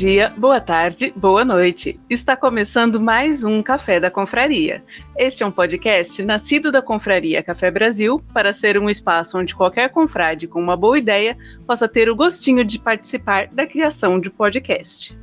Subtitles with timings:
[0.00, 2.00] dia, boa tarde, boa noite.
[2.08, 4.82] Está começando mais um Café da Confraria.
[5.14, 9.90] Este é um podcast nascido da Confraria Café Brasil para ser um espaço onde qualquer
[9.90, 11.36] confrade com uma boa ideia
[11.66, 15.14] possa ter o gostinho de participar da criação de podcast.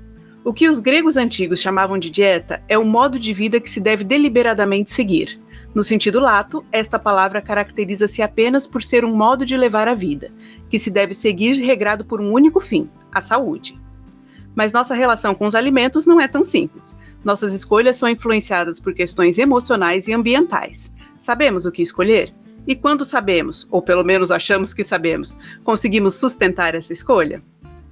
[0.45, 3.79] O que os gregos antigos chamavam de dieta é o modo de vida que se
[3.79, 5.39] deve deliberadamente seguir.
[5.73, 10.31] No sentido lato, esta palavra caracteriza-se apenas por ser um modo de levar a vida,
[10.69, 13.86] que se deve seguir regrado por um único fim, a saúde.
[14.57, 16.97] Mas nossa relação com os alimentos não é tão simples.
[17.23, 20.91] Nossas escolhas são influenciadas por questões emocionais e ambientais.
[21.19, 22.33] Sabemos o que escolher?
[22.65, 27.39] E quando sabemos, ou pelo menos achamos que sabemos, conseguimos sustentar essa escolha?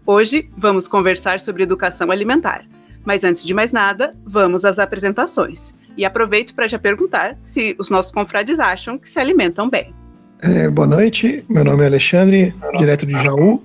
[0.07, 2.65] Hoje vamos conversar sobre educação alimentar.
[3.05, 5.71] Mas antes de mais nada, vamos às apresentações.
[5.95, 9.93] E aproveito para já perguntar se os nossos confrades acham que se alimentam bem.
[10.39, 13.63] É, boa noite, meu nome é Alexandre, direto de Jaú,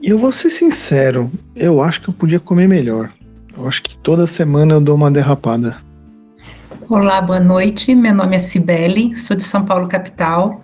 [0.00, 3.10] e eu vou ser sincero, eu acho que eu podia comer melhor.
[3.56, 5.78] Eu acho que toda semana eu dou uma derrapada.
[6.88, 7.94] Olá, boa noite.
[7.94, 10.62] Meu nome é Cibele, sou de São Paulo, capital.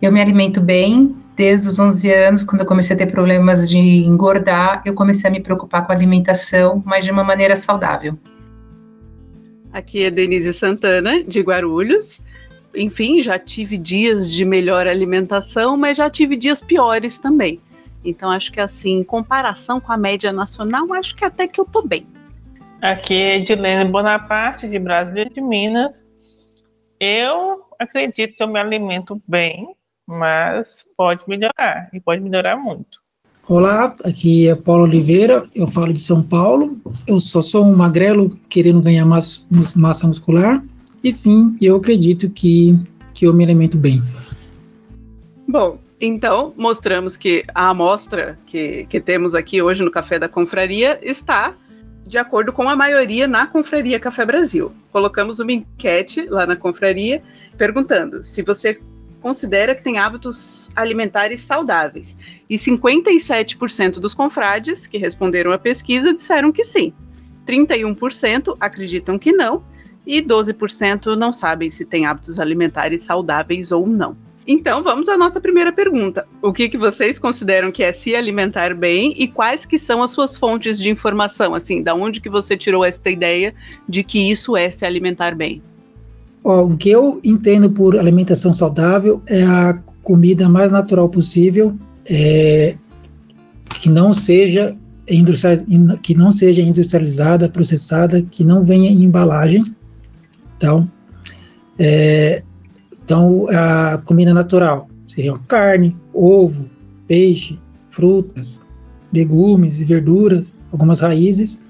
[0.00, 1.14] Eu me alimento bem.
[1.36, 5.32] Desde os 11 anos, quando eu comecei a ter problemas de engordar, eu comecei a
[5.32, 8.18] me preocupar com a alimentação, mas de uma maneira saudável.
[9.72, 12.20] Aqui é Denise Santana, de Guarulhos.
[12.74, 17.60] Enfim, já tive dias de melhor alimentação, mas já tive dias piores também.
[18.04, 21.64] Então acho que assim, em comparação com a média nacional, acho que até que eu
[21.64, 22.06] tô bem.
[22.80, 26.04] Aqui é Edilene Bonaparte, de Brasília de Minas.
[26.98, 29.74] Eu acredito que eu me alimento bem,
[30.06, 33.00] mas pode melhorar, e pode melhorar muito.
[33.48, 36.80] Olá, aqui é Paulo Oliveira, eu falo de São Paulo.
[37.06, 39.44] Eu só sou um magrelo querendo ganhar massa,
[39.74, 40.62] massa muscular.
[41.02, 42.78] E sim, eu acredito que,
[43.12, 44.00] que eu me alimento bem.
[45.48, 50.98] Bom, então, mostramos que a amostra que, que temos aqui hoje no Café da Confraria
[51.00, 51.54] está
[52.04, 54.72] de acordo com a maioria na Confraria Café Brasil.
[54.90, 57.22] Colocamos uma enquete lá na Confraria
[57.56, 58.80] perguntando se você
[59.20, 62.16] considera que tem hábitos alimentares saudáveis.
[62.50, 66.92] E 57% dos confrades que responderam à pesquisa disseram que sim.
[67.46, 69.62] 31% acreditam que não
[70.04, 74.16] e 12% não sabem se tem hábitos alimentares saudáveis ou não.
[74.46, 76.26] Então, vamos à nossa primeira pergunta.
[76.40, 80.10] O que, que vocês consideram que é se alimentar bem e quais que são as
[80.10, 81.54] suas fontes de informação?
[81.54, 83.54] Assim, da onde que você tirou esta ideia
[83.88, 85.62] de que isso é se alimentar bem?
[86.42, 92.74] O que eu entendo por alimentação saudável é a comida mais natural possível, é,
[93.80, 94.76] que não seja
[96.00, 99.64] que não seja industrializada, processada, que não venha em embalagem.
[100.56, 100.88] Então,
[101.78, 102.42] é,
[103.04, 106.68] então, a comida natural seria carne, ovo,
[107.06, 107.58] peixe,
[107.88, 108.66] frutas,
[109.12, 111.64] legumes e verduras, algumas raízes.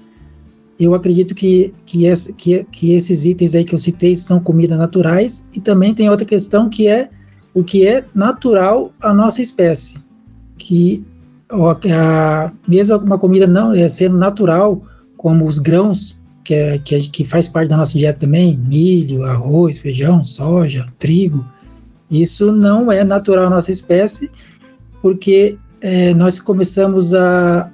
[0.79, 4.77] Eu acredito que, que, esse, que, que esses itens aí que eu citei são comidas
[4.77, 5.47] naturais.
[5.53, 7.09] E também tem outra questão que é
[7.53, 9.99] o que é natural à nossa espécie.
[10.57, 11.05] Que
[11.51, 14.81] a, mesmo uma comida não é, sendo natural,
[15.17, 19.23] como os grãos que, é, que, é, que faz parte da nossa dieta também, milho,
[19.23, 21.45] arroz, feijão, soja, trigo,
[22.09, 24.29] isso não é natural à nossa espécie,
[25.01, 27.71] porque é, nós começamos a,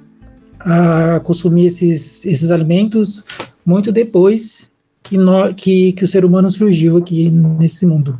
[0.60, 3.24] a consumir esses, esses alimentos
[3.64, 8.18] muito depois que, no, que, que o ser humano surgiu aqui nesse mundo.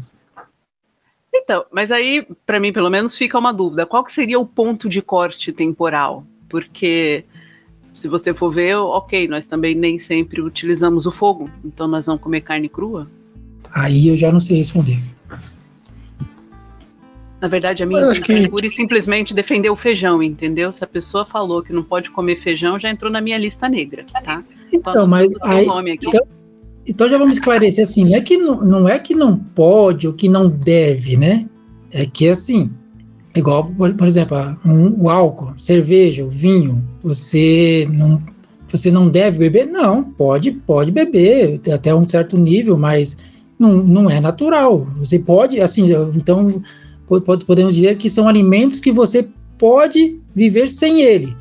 [1.32, 4.88] Então, mas aí, para mim, pelo menos, fica uma dúvida: qual que seria o ponto
[4.88, 6.24] de corte temporal?
[6.48, 7.24] Porque
[8.00, 12.22] se você for ver, ok, nós também nem sempre utilizamos o fogo, então nós vamos
[12.22, 13.06] comer carne crua?
[13.70, 14.98] Aí eu já não sei responder.
[17.38, 18.32] Na verdade, a minha intenção que...
[18.32, 20.72] é pura e simplesmente defender o feijão, entendeu?
[20.72, 24.02] Se a pessoa falou que não pode comer feijão, já entrou na minha lista negra,
[24.04, 24.42] tá?
[24.72, 25.66] Então, então mas aí,
[26.02, 26.26] então,
[26.86, 30.14] então, já vamos esclarecer assim, não é que não, não é que não pode ou
[30.14, 31.46] que não deve, né?
[31.92, 32.72] É que assim,
[33.34, 38.20] Igual, por, por exemplo, um, o álcool, cerveja, o vinho, você não,
[38.68, 39.66] você não deve beber?
[39.66, 43.18] Não, pode, pode beber até um certo nível, mas
[43.58, 44.86] não, não é natural.
[44.98, 46.60] Você pode, assim, então
[47.46, 49.28] podemos dizer que são alimentos que você
[49.58, 51.36] pode viver sem ele.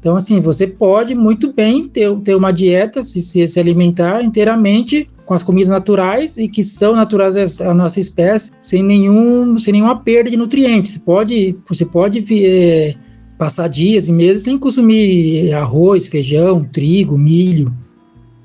[0.00, 5.34] Então, assim, você pode muito bem ter, ter uma dieta, se, se alimentar inteiramente com
[5.34, 10.30] as comidas naturais e que são naturais à nossa espécie, sem, nenhum, sem nenhuma perda
[10.30, 10.92] de nutrientes.
[10.92, 12.94] Você pode, você pode é,
[13.38, 17.72] passar dias e meses sem consumir arroz, feijão, trigo, milho.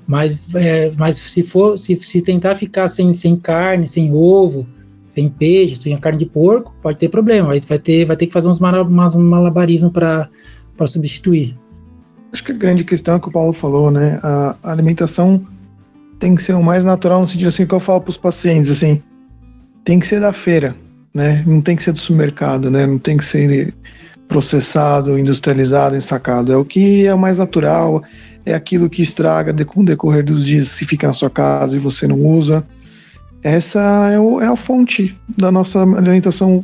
[0.06, 4.66] Mas, é, mas se for se, se tentar ficar sem, sem carne, sem ovo,
[5.06, 7.48] sem peixe, sem carne de porco, pode ter problema.
[7.48, 10.28] Vai, vai, ter, vai ter que fazer uns, malabarismos para
[10.86, 11.54] substituir.
[12.32, 14.20] Acho que a grande questão é que o Paulo falou, né?
[14.22, 15.44] A alimentação
[16.20, 18.70] tem que ser o mais natural no sentido assim que eu falo para os pacientes,
[18.70, 19.02] assim,
[19.82, 20.76] tem que ser da feira,
[21.12, 21.42] né?
[21.46, 22.86] Não tem que ser do supermercado, né?
[22.86, 23.74] Não tem que ser
[24.28, 26.52] processado, industrializado, ensacado.
[26.52, 28.04] É o que é o mais natural,
[28.44, 31.80] é aquilo que estraga com o decorrer dos dias se fica na sua casa e
[31.80, 32.64] você não usa.
[33.42, 36.62] Essa é, o, é a fonte da nossa alimentação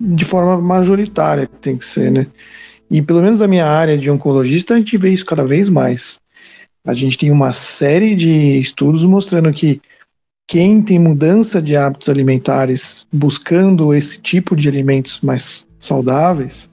[0.00, 2.26] de forma majoritária que tem que ser, né?
[2.90, 6.18] E pelo menos na minha área de oncologista, a gente vê isso cada vez mais.
[6.86, 9.80] A gente tem uma série de estudos mostrando que
[10.46, 16.68] quem tem mudança de hábitos alimentares buscando esse tipo de alimentos mais saudáveis,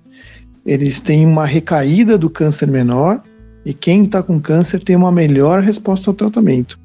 [0.65, 3.23] eles têm uma recaída do câncer menor
[3.65, 6.77] e quem está com câncer tem uma melhor resposta ao tratamento.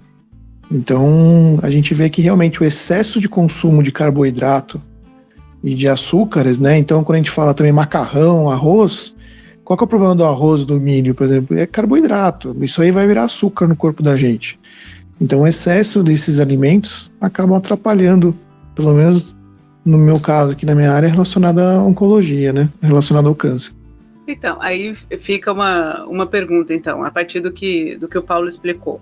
[0.71, 4.81] Então, a gente vê que realmente o excesso de consumo de carboidrato
[5.65, 6.79] e de açúcares, né?
[6.79, 9.16] Então, quando a gente fala também macarrão, arroz,
[9.67, 11.59] qual que é o problema do arroz, do milho, por exemplo?
[11.59, 12.57] É carboidrato.
[12.61, 14.57] Isso aí vai virar açúcar no corpo da gente.
[15.21, 18.33] Então, o excesso desses alimentos acabam atrapalhando,
[18.77, 19.35] pelo menos
[19.85, 22.69] no meu caso aqui na minha área, relacionada à oncologia, né?
[22.81, 23.73] Relacionada ao câncer.
[24.29, 28.49] Então, aí fica uma, uma pergunta, então, a partir do que, do que o Paulo
[28.49, 29.01] explicou.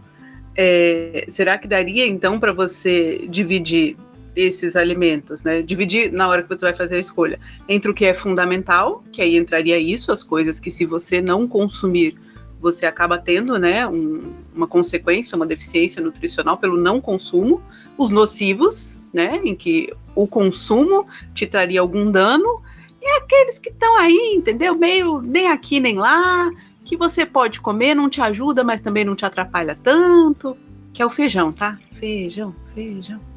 [0.56, 3.98] É, será que daria, então, para você dividir
[4.34, 5.62] esses alimentos, né?
[5.62, 7.38] Dividir na hora que você vai fazer a escolha
[7.68, 11.46] entre o que é fundamental, que aí entraria isso, as coisas que se você não
[11.46, 12.16] consumir,
[12.60, 17.62] você acaba tendo, né, um, uma consequência, uma deficiência nutricional pelo não consumo,
[17.98, 22.62] os nocivos, né, em que o consumo te traria algum dano,
[23.02, 24.74] e aqueles que estão aí, entendeu?
[24.74, 26.50] Meio nem aqui nem lá,
[26.86, 30.56] que você pode comer, não te ajuda, mas também não te atrapalha tanto,
[30.90, 31.78] que é o feijão, tá?
[31.92, 33.33] Feijão, feijão.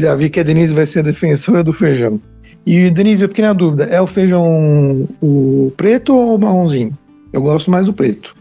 [0.00, 2.20] Já vi que a Denise vai ser a defensora do feijão.
[2.64, 6.96] E, Denise, eu fiquei na dúvida: é o feijão o preto ou o marronzinho?
[7.32, 8.34] Eu gosto mais do preto.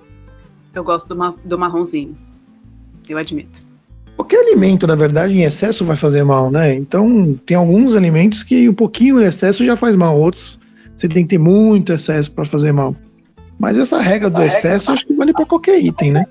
[0.73, 2.15] Eu gosto do, ma do marronzinho.
[3.07, 3.65] Eu admito.
[4.15, 6.73] Qualquer alimento, na verdade, em excesso vai fazer mal, né?
[6.73, 10.57] Então, tem alguns alimentos que um pouquinho de excesso já faz mal, outros
[10.95, 12.95] você tem que ter muito excesso para fazer mal.
[13.59, 14.93] Mas essa regra essa do excesso regra...
[14.93, 16.25] acho que vale para qualquer item, né?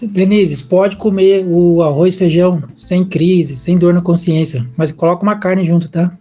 [0.00, 5.24] Denise, pode comer o arroz e feijão sem crise, sem dor na consciência, mas coloca
[5.24, 6.16] uma carne junto, tá?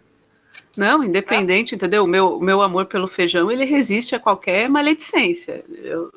[0.76, 2.04] Não, independente, entendeu?
[2.04, 5.64] O meu, meu amor pelo feijão, ele resiste a qualquer maledicência.
[5.84, 6.12] Eu,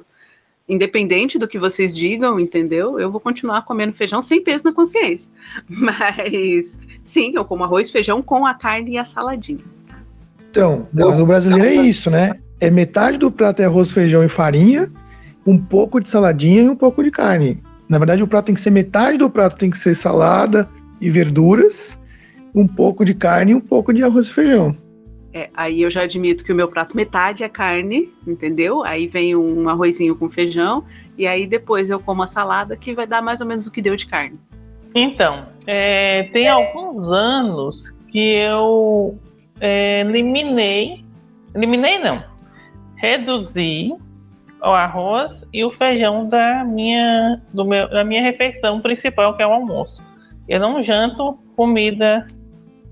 [0.69, 2.99] independente do que vocês digam, entendeu?
[2.99, 5.31] Eu vou continuar comendo feijão sem peso na consciência.
[5.69, 9.65] Mas, sim, eu como arroz, feijão com a carne e a saladinha.
[10.51, 12.39] Então, no brasileiro é isso, né?
[12.59, 14.91] É metade do prato é arroz, feijão e farinha,
[15.49, 17.59] um pouco de saladinha e um pouco de carne.
[17.89, 20.69] Na verdade, o prato tem que ser metade do prato tem que ser salada
[21.00, 21.99] e verduras,
[22.55, 24.77] um pouco de carne e um pouco de arroz e feijão.
[25.33, 28.85] É, aí eu já admito que o meu prato metade é carne, entendeu?
[28.85, 30.85] Aí vem um arrozinho com feijão
[31.17, 33.81] e aí depois eu como a salada que vai dar mais ou menos o que
[33.81, 34.39] deu de carne.
[34.95, 39.19] Então, é, tem alguns anos que eu
[39.61, 41.05] é, eliminei,
[41.55, 42.23] eliminei não,
[42.97, 43.95] reduzi
[44.63, 49.47] o arroz e o feijão da minha, do meu, da minha refeição principal, que é
[49.47, 50.05] o almoço.
[50.49, 52.27] Eu não janto comida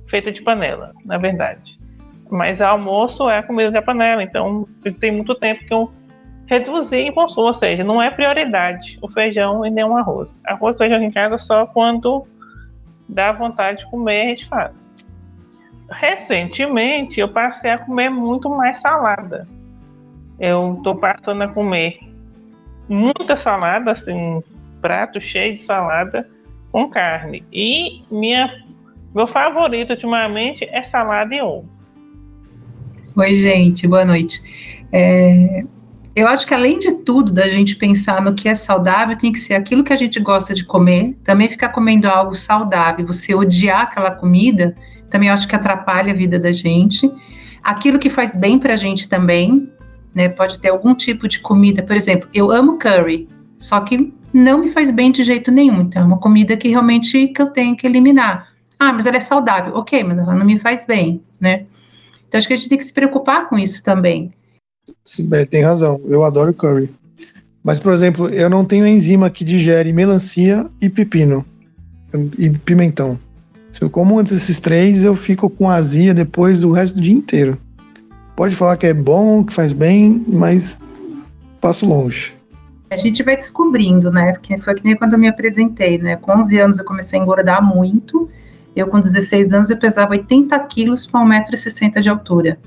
[0.06, 1.78] feita de panela, na verdade.
[2.30, 4.66] Mas almoço é comida de panela, então
[5.00, 5.90] tem muito tempo que eu
[6.46, 10.40] reduzi em consumo, ou seja, não é prioridade o feijão e nem o arroz.
[10.44, 12.26] Arroz e feijão em casa só quando
[13.08, 14.72] dá vontade de comer a gente faz.
[15.88, 19.46] Recentemente eu passei a comer muito mais salada
[20.38, 21.98] eu tô passando a comer
[22.88, 24.42] muita salada, assim, um
[24.80, 26.28] prato cheio de salada
[26.70, 27.44] com carne.
[27.52, 28.64] E minha,
[29.14, 31.68] meu favorito ultimamente é salada e ovo.
[33.16, 34.42] Oi, gente, boa noite.
[34.92, 35.64] É,
[36.14, 39.38] eu acho que além de tudo, da gente pensar no que é saudável, tem que
[39.38, 43.82] ser aquilo que a gente gosta de comer, também ficar comendo algo saudável, você odiar
[43.82, 44.74] aquela comida,
[45.10, 47.10] também acho que atrapalha a vida da gente.
[47.62, 49.70] Aquilo que faz bem para a gente também,
[50.16, 50.30] né?
[50.30, 54.70] Pode ter algum tipo de comida, por exemplo, eu amo curry, só que não me
[54.70, 55.82] faz bem de jeito nenhum.
[55.82, 58.48] Então, é uma comida que realmente que eu tenho que eliminar.
[58.78, 59.74] Ah, mas ela é saudável.
[59.74, 61.66] Ok, mas ela não me faz bem, né?
[62.26, 64.32] Então, acho que a gente tem que se preocupar com isso também.
[65.04, 66.00] Sim, tem razão.
[66.06, 66.90] Eu adoro curry.
[67.62, 71.44] Mas, por exemplo, eu não tenho enzima que digere melancia e pepino
[72.38, 73.18] e pimentão.
[73.70, 77.12] Se eu como antes desses três, eu fico com azia depois do resto do dia
[77.12, 77.58] inteiro
[78.36, 80.78] pode falar que é bom, que faz bem, mas
[81.60, 82.36] passo longe.
[82.90, 84.32] A gente vai descobrindo, né?
[84.32, 86.14] Porque foi que nem quando eu me apresentei, né?
[86.16, 88.28] Com 11 anos eu comecei a engordar muito.
[88.76, 92.58] Eu, com 16 anos, eu pesava 80 quilos para 1,60m de altura.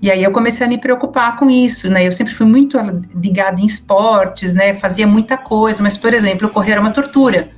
[0.00, 2.06] E aí eu comecei a me preocupar com isso, né?
[2.06, 2.78] Eu sempre fui muito
[3.14, 4.72] ligada em esportes, né?
[4.72, 7.50] Fazia muita coisa, mas, por exemplo, correr era uma tortura.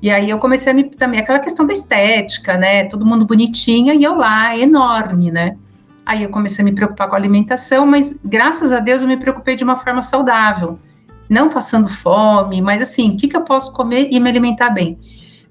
[0.00, 2.84] E aí eu comecei a me também aquela questão da estética, né?
[2.84, 5.56] Todo mundo bonitinha e eu lá, enorme, né?
[6.04, 9.16] Aí eu comecei a me preocupar com a alimentação, mas graças a Deus eu me
[9.16, 10.78] preocupei de uma forma saudável,
[11.28, 14.98] não passando fome, mas assim, o que, que eu posso comer e me alimentar bem?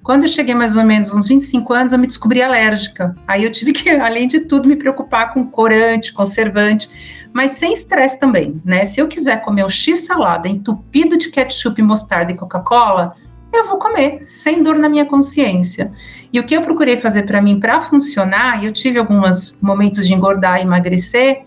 [0.03, 3.15] Quando eu cheguei mais ou menos uns 25 anos, eu me descobri alérgica.
[3.27, 6.89] Aí eu tive que, além de tudo, me preocupar com corante, conservante,
[7.31, 8.83] mas sem estresse também, né?
[8.85, 13.15] Se eu quiser comer um X-salada entupido de ketchup, mostarda e Coca-Cola,
[13.53, 15.91] eu vou comer, sem dor na minha consciência.
[16.31, 20.13] E o que eu procurei fazer para mim, para funcionar, eu tive alguns momentos de
[20.13, 21.45] engordar e emagrecer,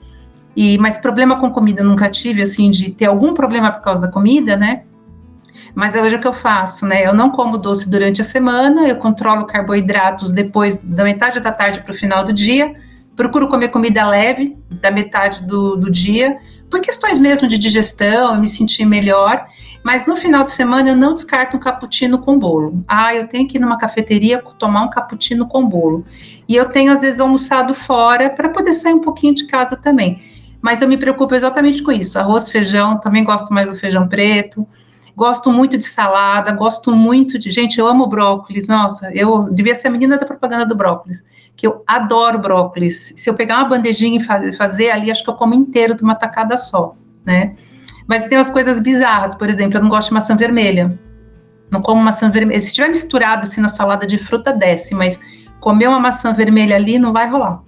[0.57, 4.03] e mas problema com comida eu nunca tive, assim, de ter algum problema por causa
[4.03, 4.83] da comida, né?
[5.75, 7.05] Mas é hoje o que eu faço, né?
[7.05, 11.81] Eu não como doce durante a semana, eu controlo carboidratos depois da metade da tarde
[11.81, 12.73] para o final do dia,
[13.17, 16.37] procuro comer comida leve da metade do, do dia,
[16.75, 19.47] por questões mesmo de digestão, eu me sentir melhor.
[19.85, 22.83] Mas no final de semana eu não descarto um cappuccino com bolo.
[22.89, 26.05] Ah, eu tenho que ir numa cafeteria tomar um cappuccino com bolo.
[26.49, 30.21] E eu tenho às vezes almoçado fora para poder sair um pouquinho de casa também.
[30.61, 32.19] Mas eu me preocupo exatamente com isso.
[32.19, 34.67] Arroz, feijão, também gosto mais do feijão preto.
[35.15, 37.53] Gosto muito de salada, gosto muito de.
[37.53, 38.67] Gente, eu amo brócolis.
[38.67, 41.25] Nossa, eu devia ser a menina da propaganda do brócolis,
[41.57, 43.13] que eu adoro brócolis.
[43.17, 46.15] Se eu pegar uma bandejinha e fazer ali, acho que eu como inteiro de uma
[46.15, 46.95] tacada só,
[47.25, 47.55] né?
[48.07, 50.99] Mas tem umas coisas bizarras, por exemplo, eu não gosto de maçã vermelha.
[51.71, 52.61] Não como maçã vermelha.
[52.61, 55.19] Se estiver misturado assim na salada de fruta, desce, mas
[55.61, 57.63] comer uma maçã vermelha ali não vai rolar.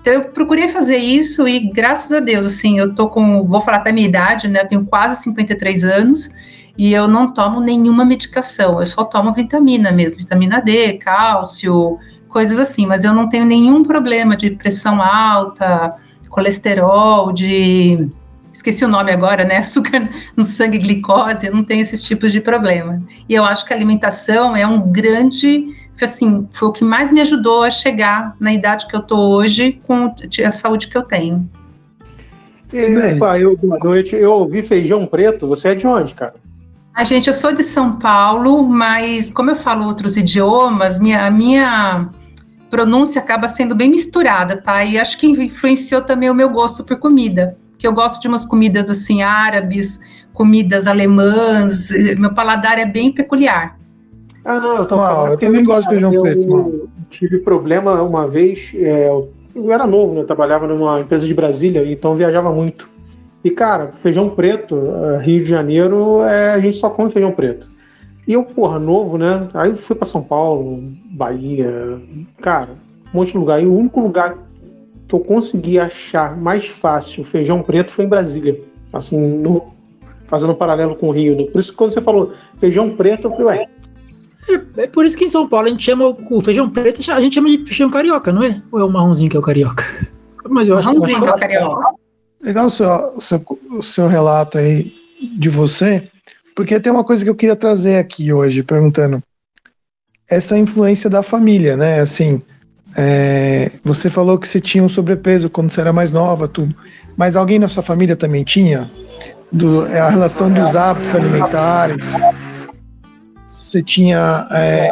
[0.00, 3.78] Então eu procurei fazer isso e graças a Deus, assim, eu tô com, vou falar
[3.78, 4.60] até a minha idade, né?
[4.60, 6.30] Eu tenho quase 53 anos
[6.78, 11.98] e eu não tomo nenhuma medicação, eu só tomo vitamina mesmo, vitamina D, cálcio,
[12.36, 15.94] coisas assim, mas eu não tenho nenhum problema de pressão alta,
[16.28, 18.10] colesterol, de
[18.52, 19.56] esqueci o nome agora, né?
[19.64, 23.02] Açúcar no sangue, glicose, eu não tenho esses tipos de problema.
[23.26, 27.22] E eu acho que a alimentação é um grande, assim, foi o que mais me
[27.22, 30.14] ajudou a chegar na idade que eu tô hoje com
[30.46, 31.48] a saúde que eu tenho.
[32.70, 34.14] E, pai, eu, boa noite.
[34.14, 35.48] Eu ouvi feijão preto.
[35.48, 36.34] Você é de onde, cara?
[36.92, 41.30] A gente, eu sou de São Paulo, mas como eu falo outros idiomas, minha, a
[41.30, 42.10] minha
[42.70, 44.84] pronúncia acaba sendo bem misturada, tá?
[44.84, 48.44] E acho que influenciou também o meu gosto por comida, que eu gosto de umas
[48.44, 50.00] comidas assim árabes,
[50.32, 53.78] comidas alemãs, meu paladar é bem peculiar.
[54.44, 55.32] Ah, não, eu tô não, falando.
[55.32, 56.40] Eu também gosto de feijão preto.
[56.40, 60.20] Eu tive problema uma vez, é, eu era novo, né?
[60.20, 62.88] Eu trabalhava numa empresa de Brasília, então viajava muito.
[63.42, 67.68] E, cara, feijão preto, eh, Rio de Janeiro, é, a gente só come feijão preto.
[68.26, 69.48] E eu, porra, novo, né?
[69.54, 72.00] Aí fui para São Paulo, Bahia,
[72.40, 72.70] cara,
[73.12, 73.62] um monte de lugar.
[73.62, 74.36] E o único lugar
[75.06, 78.60] que eu consegui achar mais fácil feijão preto foi em Brasília.
[78.92, 79.72] Assim, no,
[80.26, 81.36] fazendo um paralelo com o Rio.
[81.36, 81.44] Né?
[81.44, 83.62] Por isso que quando você falou feijão preto, eu falei, ué.
[84.48, 87.20] É, é, por isso que em São Paulo a gente chama o feijão preto, a
[87.20, 88.60] gente chama de feijão carioca, não é?
[88.70, 89.84] Ou é o marronzinho que é o carioca?
[90.48, 91.94] Mas eu acho marronzinho que é o carioca.
[92.40, 94.92] Legal o seu, o seu, o seu relato aí
[95.38, 96.08] de você,
[96.56, 99.22] porque tem uma coisa que eu queria trazer aqui hoje, perguntando.
[100.26, 102.00] Essa influência da família, né?
[102.00, 102.40] Assim,
[102.96, 106.74] é, você falou que você tinha um sobrepeso quando você era mais nova, tudo.
[107.14, 108.90] Mas alguém na sua família também tinha?
[109.52, 112.14] Do, é, a relação dos hábitos alimentares?
[113.46, 114.48] Você tinha.
[114.50, 114.88] É,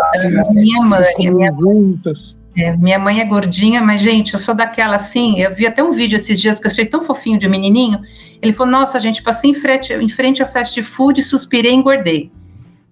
[0.53, 1.33] minha mãe.
[1.33, 1.51] Minha...
[1.51, 2.37] juntas?
[2.57, 5.41] É, minha mãe é gordinha, mas, gente, eu sou daquela assim.
[5.41, 8.01] Eu vi até um vídeo esses dias que eu achei tão fofinho de um menininho.
[8.41, 12.31] Ele falou: Nossa, gente, passei em frente, em frente a fast food, suspirei e engordei.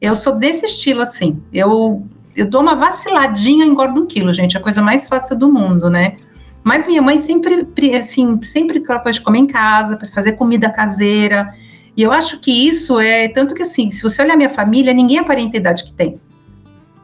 [0.01, 1.41] Eu sou desse estilo assim.
[1.53, 2.05] Eu,
[2.35, 4.57] eu dou uma vaciladinha e engordo um quilo, gente.
[4.57, 6.17] É a coisa mais fácil do mundo, né?
[6.65, 10.71] Mas minha mãe sempre, assim, sempre aquela coisa de comer em casa, para fazer comida
[10.71, 11.53] caseira.
[11.97, 15.19] E eu acho que isso é tanto que assim, se você olhar minha família, ninguém
[15.19, 16.21] aparenta a idade que tem.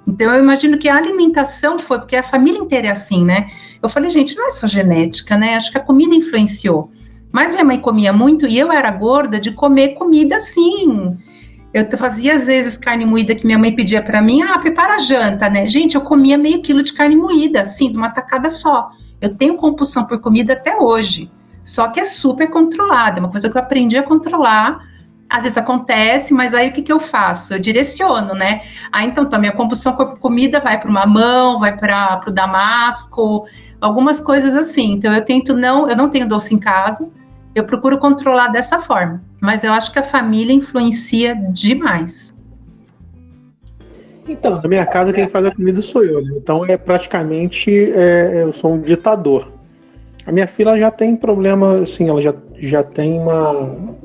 [0.08, 3.50] Então, eu imagino que a alimentação foi, porque a família inteira é assim, né?
[3.82, 5.54] Eu falei, gente, não é só genética, né?
[5.54, 6.90] Acho que a comida influenciou.
[7.30, 11.14] Mas minha mãe comia muito e eu era gorda de comer comida assim.
[11.74, 14.98] Eu fazia às vezes carne moída que minha mãe pedia para mim, ah, prepara a
[14.98, 15.66] janta, né?
[15.66, 18.88] Gente, eu comia meio quilo de carne moída, assim, de uma tacada só.
[19.20, 21.30] Eu tenho compulsão por comida até hoje.
[21.62, 24.88] Só que é super controlada, é uma coisa que eu aprendi a controlar
[25.28, 27.54] às vezes acontece, mas aí o que, que eu faço?
[27.54, 28.62] Eu direciono, né?
[28.90, 33.46] Ah, então, tá, minha compulsão com comida vai para uma mão, vai para o damasco,
[33.80, 34.92] algumas coisas assim.
[34.92, 37.10] Então, eu tento não, eu não tenho doce em casa,
[37.54, 39.22] eu procuro controlar dessa forma.
[39.40, 42.36] Mas eu acho que a família influencia demais.
[44.26, 46.32] Então, na minha casa quem faz a comida sou eu, né?
[46.36, 49.48] Então é praticamente é, eu sou um ditador.
[50.26, 53.96] A minha filha já tem problema, assim, ela já, já tem uma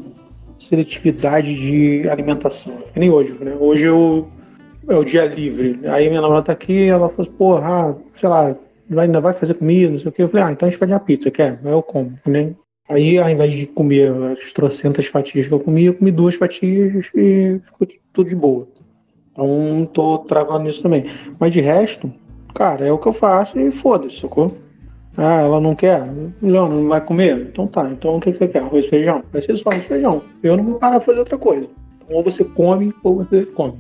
[0.68, 2.84] seletividade de alimentação.
[2.96, 3.56] Nem hoje, né?
[3.60, 4.30] Hoje eu,
[4.88, 5.80] é o dia livre.
[5.88, 8.56] Aí minha namorada tá aqui, ela falou, assim, porra, sei lá,
[8.90, 10.24] vai, ainda vai fazer comida, não sei o que.
[10.24, 11.60] Eu falei, ah, então a gente pede uma pizza, quer?
[11.64, 12.54] Aí eu como, né?
[12.90, 17.10] Aí, ao invés de comer as trocentas fatias que eu comi, eu comi duas fatias
[17.16, 18.68] e ficou tudo de boa.
[19.32, 21.10] Então, tô travando nisso também.
[21.40, 22.14] Mas de resto,
[22.54, 24.48] cara, é o que eu faço e foda-se, sacou?
[25.18, 26.02] Ah, ela não quer?
[26.42, 27.48] Leon, não vai comer?
[27.52, 28.60] Então tá, então o que você quer?
[28.60, 29.24] Arroz e feijão?
[29.32, 30.24] Vai ser só arroz e feijão.
[30.42, 31.68] Eu não vou parar pra fazer outra coisa.
[31.98, 33.80] Então, ou você come, ou você come.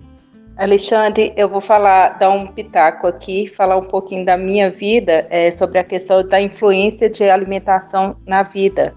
[0.55, 5.49] Alexandre, eu vou falar, dar um pitaco aqui, falar um pouquinho da minha vida é,
[5.49, 8.93] sobre a questão da influência de alimentação na vida.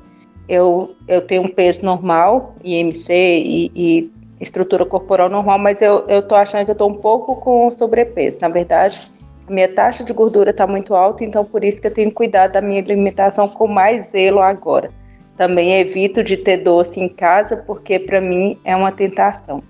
[0.47, 6.21] Eu, eu tenho um peso normal, IMC e, e estrutura corporal normal, mas eu, eu
[6.23, 8.37] tô achando que eu tô um pouco com sobrepeso.
[8.43, 9.11] Na verdade,
[9.49, 12.61] minha taxa de gordura está muito alta, então por isso que eu tenho cuidado da
[12.61, 14.91] minha alimentação com mais zelo agora.
[15.37, 19.62] Também evito de ter doce em casa, porque para mim é uma tentação.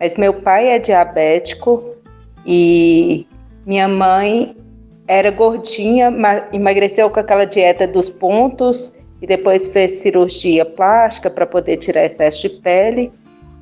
[0.00, 1.94] Mas meu pai é diabético
[2.44, 3.26] e
[3.64, 4.56] minha mãe
[5.06, 6.12] era gordinha,
[6.52, 12.48] emagreceu com aquela dieta dos pontos e depois fez cirurgia plástica para poder tirar excesso
[12.48, 13.12] de pele.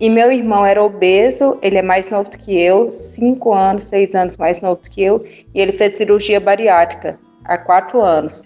[0.00, 4.14] E meu irmão era obeso, ele é mais novo do que eu, cinco anos, seis
[4.14, 5.24] anos mais novo do que eu,
[5.54, 8.42] e ele fez cirurgia bariátrica há quatro anos.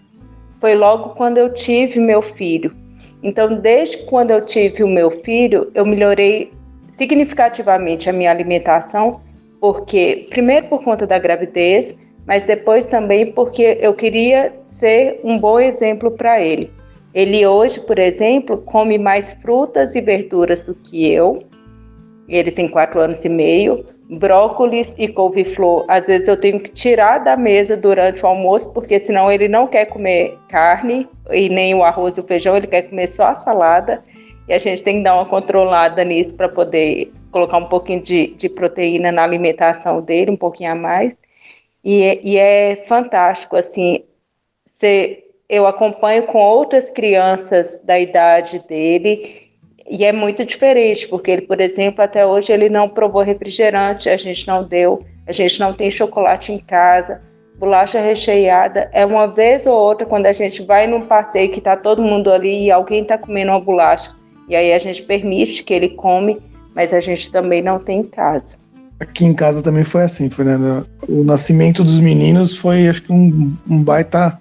[0.60, 2.74] Foi logo quando eu tive meu filho.
[3.22, 6.52] Então, desde quando eu tive o meu filho, eu melhorei
[6.90, 9.20] significativamente a minha alimentação,
[9.60, 15.58] porque primeiro por conta da gravidez, mas depois também porque eu queria ser um bom
[15.58, 16.70] exemplo para ele.
[17.14, 21.42] Ele hoje, por exemplo, come mais frutas e verduras do que eu.
[22.28, 23.86] Ele tem quatro anos e meio.
[24.10, 28.98] Brócolis e couve-flor, às vezes eu tenho que tirar da mesa durante o almoço, porque
[28.98, 32.82] senão ele não quer comer carne e nem o arroz e o feijão, ele quer
[32.82, 34.02] comer só a salada.
[34.48, 38.28] E a gente tem que dar uma controlada nisso para poder colocar um pouquinho de,
[38.28, 41.14] de, proteína na alimentação dele, um pouquinho a mais.
[41.84, 44.04] E, é, e é fantástico, assim,
[44.64, 49.48] ser eu acompanho com outras crianças da idade dele
[49.90, 54.16] e é muito diferente, porque ele, por exemplo, até hoje ele não provou refrigerante, a
[54.18, 57.22] gente não deu, a gente não tem chocolate em casa,
[57.58, 61.74] bolacha recheada é uma vez ou outra quando a gente vai num passeio que está
[61.74, 64.14] todo mundo ali e alguém está comendo uma bolacha,
[64.46, 66.38] e aí a gente permite que ele come,
[66.74, 68.56] mas a gente também não tem em casa.
[69.00, 70.84] Aqui em casa também foi assim, foi né?
[71.08, 74.38] O nascimento dos meninos foi acho que um, um baita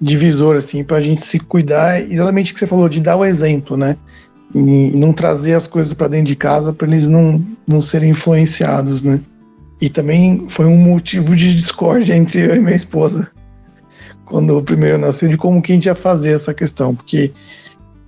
[0.00, 3.24] divisor, assim, para a gente se cuidar, exatamente o que você falou, de dar o
[3.24, 3.96] exemplo, né?
[4.54, 9.02] E não trazer as coisas para dentro de casa para eles não, não serem influenciados,
[9.02, 9.20] né?
[9.80, 13.28] E também foi um motivo de discórdia entre eu e minha esposa,
[14.24, 17.32] quando o primeiro nasceu, de como que a gente ia fazer essa questão, porque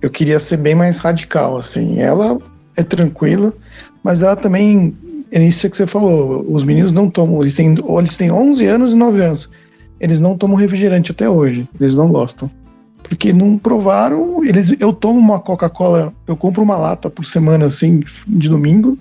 [0.01, 1.99] eu queria ser bem mais radical, assim.
[1.99, 2.37] Ela
[2.75, 3.53] é tranquila,
[4.03, 4.95] mas ela também,
[5.31, 8.93] é isso que você falou, os meninos não tomam, eles têm, eles têm 11 anos
[8.93, 9.49] e 9 anos
[9.99, 11.67] eles não tomam refrigerante até hoje.
[11.79, 12.49] Eles não gostam.
[13.03, 14.43] Porque não provaram.
[14.43, 18.97] Eles, eu tomo uma Coca-Cola, eu compro uma lata por semana, assim, de domingo,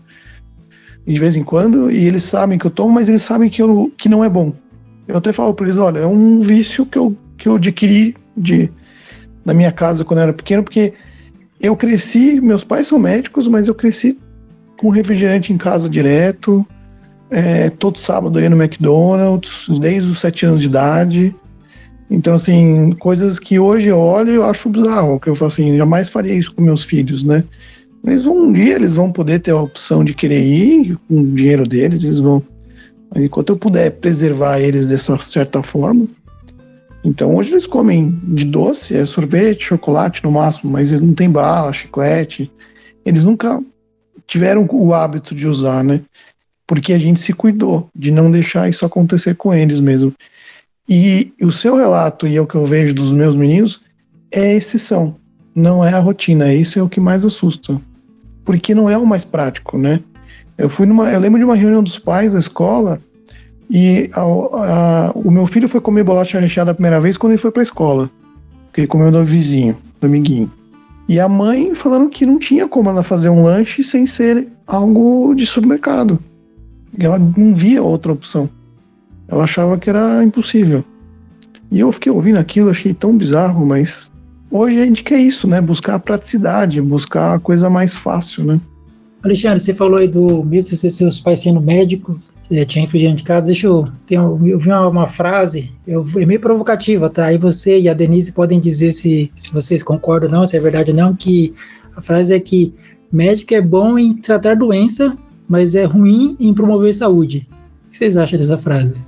[1.07, 3.93] de vez em quando, e eles sabem que eu tomo, mas eles sabem que, eu,
[3.97, 4.53] que não é bom.
[5.07, 8.71] Eu até falo para eles: olha, é um vício que eu, que eu adquiri de,
[9.45, 10.93] na minha casa quando eu era pequeno, porque
[11.61, 14.19] eu cresci, meus pais são médicos, mas eu cresci
[14.77, 16.67] com refrigerante em casa direto
[17.31, 21.35] é, todo sábado ia no McDonald's, desde os sete anos de idade.
[22.11, 26.09] Então, assim, coisas que hoje eu olho eu acho bizarro, que eu falo assim, jamais
[26.09, 27.45] faria isso com meus filhos, né?
[28.03, 31.67] Vão, um dia eles vão poder ter a opção de querer ir com o dinheiro
[31.67, 32.43] deles, eles vão.
[33.15, 36.07] Enquanto eu puder preservar eles dessa certa forma.
[37.05, 41.31] Então, hoje eles comem de doce, é sorvete, chocolate no máximo, mas eles não tem
[41.31, 42.51] bala, chiclete.
[43.05, 43.63] Eles nunca
[44.27, 46.03] tiveram o hábito de usar, né?
[46.69, 50.13] Porque a gente se cuidou de não deixar isso acontecer com eles mesmo.
[50.87, 53.81] E o seu relato, e é o que eu vejo dos meus meninos,
[54.31, 55.17] é exceção,
[55.55, 56.53] não é a rotina.
[56.53, 57.81] Isso é o que mais assusta,
[58.45, 60.01] porque não é o mais prático, né?
[60.59, 63.01] Eu fui numa, eu lembro de uma reunião dos pais da escola
[63.71, 67.41] e a, a, o meu filho foi comer bolacha recheada a primeira vez quando ele
[67.41, 68.11] foi para a escola,
[68.67, 70.53] porque ele comeu do vizinho, do amiguinho.
[71.09, 75.35] E a mãe falando que não tinha como ela fazer um lanche sem ser algo
[75.35, 76.23] de supermercado
[77.05, 78.49] ela não via outra opção.
[79.29, 80.85] Ela achava que era impossível.
[81.71, 84.11] E eu fiquei ouvindo aquilo, achei tão bizarro, mas
[84.51, 85.61] hoje a gente quer isso, né?
[85.61, 88.61] Buscar a praticidade, buscar a coisa mais fácil, né?
[89.23, 93.25] Alexandre, você falou aí do mesmo se seus pais sendo médicos, você tinha refrigerante de
[93.25, 93.47] casa.
[93.47, 93.89] Deixa eu.
[94.07, 97.27] Tenho, eu vi uma, uma, frase, eu, é meio provocativa, tá?
[97.27, 100.61] Aí você e a Denise podem dizer se, se vocês concordam ou não, se é
[100.61, 101.53] verdade ou não, que
[101.97, 102.73] a frase é que
[103.13, 105.17] médico é bom em tratar doença,
[105.49, 107.49] mas é ruim em promover saúde.
[107.87, 109.01] O que vocês acham dessa frase?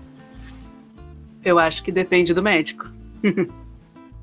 [1.44, 2.86] Eu acho que depende do médico.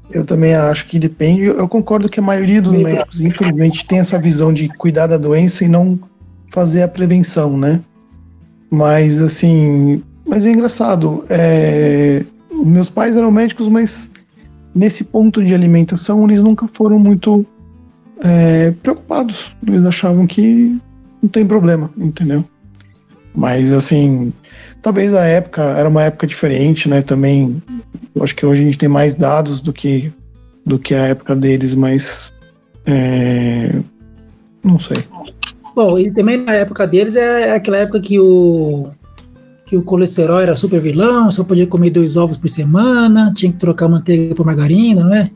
[0.09, 1.43] Eu também acho que depende.
[1.43, 5.65] Eu concordo que a maioria dos médicos, infelizmente, tem essa visão de cuidar da doença
[5.65, 5.99] e não
[6.49, 7.81] fazer a prevenção, né?
[8.71, 11.25] Mas, assim, mas é engraçado.
[11.29, 14.09] É, meus pais eram médicos, mas
[14.73, 17.45] nesse ponto de alimentação eles nunca foram muito
[18.23, 19.55] é, preocupados.
[19.65, 20.79] Eles achavam que
[21.21, 22.43] não tem problema, entendeu?
[23.35, 24.33] Mas, assim,
[24.81, 27.01] talvez a época era uma época diferente, né?
[27.01, 27.61] Também
[28.19, 30.11] acho que hoje a gente tem mais dados do que,
[30.65, 32.33] do que a época deles, mas.
[32.85, 33.79] É,
[34.63, 34.97] não sei.
[35.75, 38.89] Bom, e também na época deles é aquela época que o
[39.67, 43.59] que o colesterol era super vilão, só podia comer dois ovos por semana, tinha que
[43.59, 45.29] trocar manteiga por margarina, não é?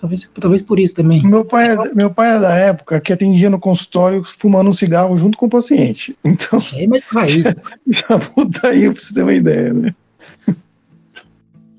[0.00, 1.22] Talvez, talvez por isso também.
[1.22, 5.16] Meu pai, é, meu pai é da época que atendia no consultório fumando um cigarro
[5.16, 6.16] junto com o paciente.
[6.24, 6.60] Então.
[6.76, 7.60] É, mas raiz.
[7.88, 9.94] Já muda aí para você ter uma ideia, né?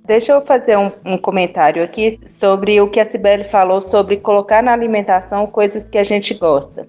[0.05, 4.63] Deixa eu fazer um, um, comentário aqui sobre o que a Sibeli falou sobre colocar
[4.63, 6.87] na alimentação coisas que a gente gosta.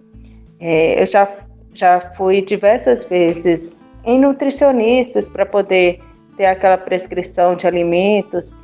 [0.59, 1.29] É, eu já,
[1.75, 6.01] já fui diversas vezes em nutricionistas para poder
[6.39, 8.55] ter aquela prescrição de alimentos.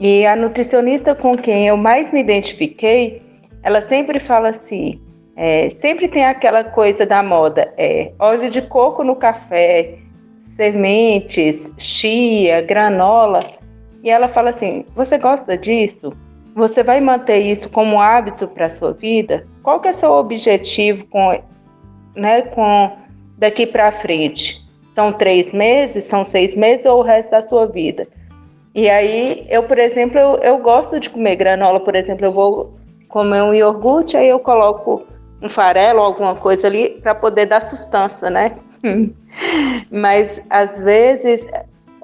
[0.00, 3.22] E a nutricionista com quem eu mais me identifiquei,
[3.62, 5.00] ela sempre fala assim:
[5.36, 9.98] é, sempre tem aquela coisa da moda, é, óleo de coco no café,
[10.38, 13.40] sementes, chia, granola.
[14.02, 16.12] E ela fala assim: Você gosta disso?
[16.54, 19.44] Você vai manter isso como hábito para a sua vida?
[19.62, 21.36] Qual que é seu objetivo com,
[22.14, 22.96] né, com
[23.38, 24.62] daqui para frente?
[24.94, 28.06] São três meses, são seis meses ou o resto da sua vida?
[28.74, 32.72] E aí, eu, por exemplo, eu, eu gosto de comer granola, por exemplo, eu vou
[33.08, 35.04] comer um iogurte, aí eu coloco
[35.40, 38.56] um farelo alguma coisa ali para poder dar sustância, né?
[39.90, 41.46] Mas às vezes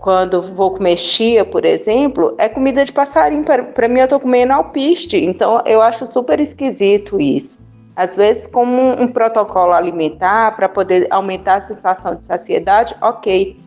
[0.00, 3.44] quando vou comer chia, por exemplo, é comida de passarinho.
[3.44, 5.16] Para mim, eu estou comendo alpiste.
[5.16, 7.59] Então, eu acho super esquisito isso.
[7.94, 13.59] Às vezes, como um, um protocolo alimentar para poder aumentar a sensação de saciedade, ok.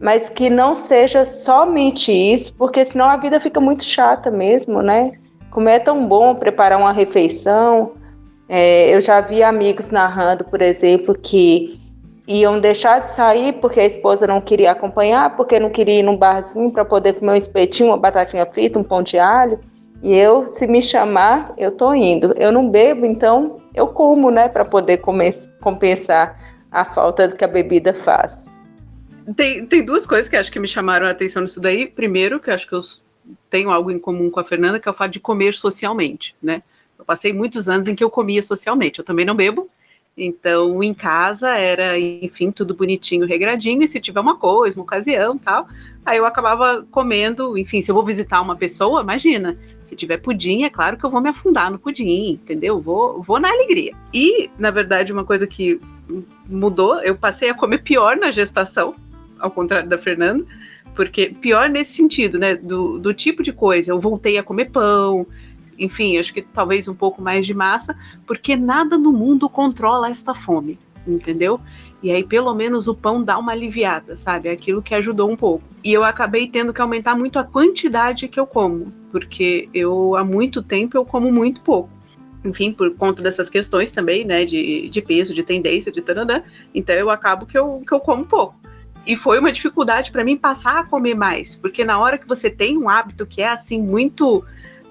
[0.00, 5.12] Mas que não seja somente isso, porque senão a vida fica muito chata mesmo, né?
[5.50, 7.94] Como é tão bom preparar uma refeição.
[8.48, 11.80] É, eu já vi amigos narrando, por exemplo, que
[12.26, 16.16] iam deixar de sair porque a esposa não queria acompanhar, porque não queria ir num
[16.16, 19.60] barzinho para poder comer um espetinho, uma batatinha frita, um pão de alho.
[20.02, 22.34] E eu, se me chamar, eu tô indo.
[22.36, 26.38] Eu não bebo, então eu como, né, para poder comer, compensar
[26.70, 28.44] a falta que a bebida faz.
[29.36, 31.86] Tem, tem duas coisas que acho que me chamaram a atenção nisso daí.
[31.86, 32.82] Primeiro, que acho que eu
[33.48, 36.62] tenho algo em comum com a Fernanda, que é o fato de comer socialmente, né?
[36.98, 38.98] Eu passei muitos anos em que eu comia socialmente.
[38.98, 39.70] Eu também não bebo,
[40.16, 45.36] então, em casa era, enfim, tudo bonitinho, regradinho, e se tiver uma coisa, uma ocasião
[45.36, 45.66] tal,
[46.06, 50.62] aí eu acabava comendo, enfim, se eu vou visitar uma pessoa, imagina, se tiver pudim,
[50.62, 52.80] é claro que eu vou me afundar no pudim, entendeu?
[52.80, 53.92] Vou, vou na alegria.
[54.12, 55.80] E, na verdade, uma coisa que
[56.46, 58.94] mudou, eu passei a comer pior na gestação,
[59.44, 60.44] ao contrário da Fernanda,
[60.94, 65.26] porque pior nesse sentido, né, do, do tipo de coisa, eu voltei a comer pão,
[65.78, 70.34] enfim, acho que talvez um pouco mais de massa, porque nada no mundo controla esta
[70.34, 71.60] fome, entendeu?
[72.02, 74.48] E aí, pelo menos, o pão dá uma aliviada, sabe?
[74.48, 75.64] É aquilo que ajudou um pouco.
[75.82, 80.22] E eu acabei tendo que aumentar muito a quantidade que eu como, porque eu há
[80.22, 81.88] muito tempo eu como muito pouco.
[82.44, 84.44] Enfim, por conta dessas questões também, né?
[84.44, 86.42] De, de peso, de tendência, de tananã.
[86.74, 88.54] Então eu acabo que eu, que eu como pouco.
[89.06, 92.48] E foi uma dificuldade para mim passar a comer mais, porque na hora que você
[92.48, 94.44] tem um hábito que é assim muito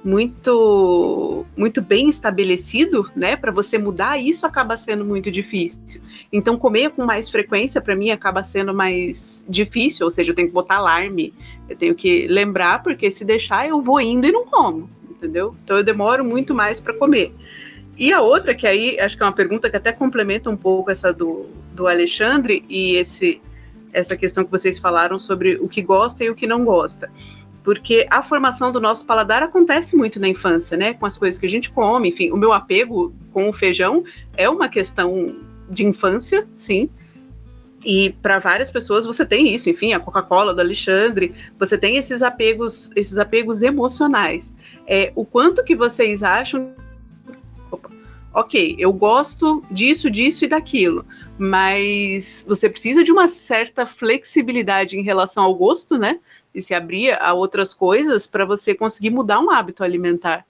[0.04, 3.36] muito muito bem estabelecido, né?
[3.38, 6.02] Para você mudar isso acaba sendo muito difícil.
[6.32, 10.49] Então comer com mais frequência para mim acaba sendo mais difícil, ou seja, eu tenho
[10.49, 11.34] que botar alarme,
[11.69, 15.56] eu tenho que lembrar porque se deixar eu vou indo e não como, entendeu?
[15.63, 17.34] Então eu demoro muito mais para comer.
[17.97, 20.91] E a outra que aí acho que é uma pergunta que até complementa um pouco
[20.91, 23.41] essa do, do Alexandre e esse
[23.93, 27.10] essa questão que vocês falaram sobre o que gosta e o que não gosta
[27.63, 30.93] porque a formação do nosso paladar acontece muito na infância, né?
[30.93, 34.03] Com as coisas que a gente come, enfim, o meu apego com o feijão
[34.36, 35.34] é uma questão
[35.69, 36.89] de infância, sim.
[37.86, 42.21] E para várias pessoas você tem isso, enfim, a Coca-Cola do Alexandre, você tem esses
[42.21, 44.53] apegos, esses apegos emocionais.
[44.86, 46.73] É, o quanto que vocês acham
[48.34, 51.06] ok, eu gosto disso, disso e daquilo,
[51.38, 56.19] mas você precisa de uma certa flexibilidade em relação ao gosto, né?
[56.54, 60.46] E se abrir a outras coisas para você conseguir mudar um hábito alimentar.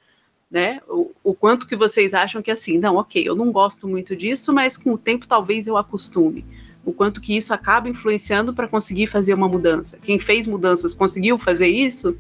[0.52, 0.82] Né?
[0.88, 4.54] O, o, quanto que vocês acham que assim, não, ok, eu não gosto muito disso,
[4.54, 6.46] mas com o tempo talvez eu acostume.
[6.86, 9.98] O quanto que isso acaba influenciando para conseguir fazer uma mudança.
[10.04, 12.16] Quem fez mudanças conseguiu fazer isso?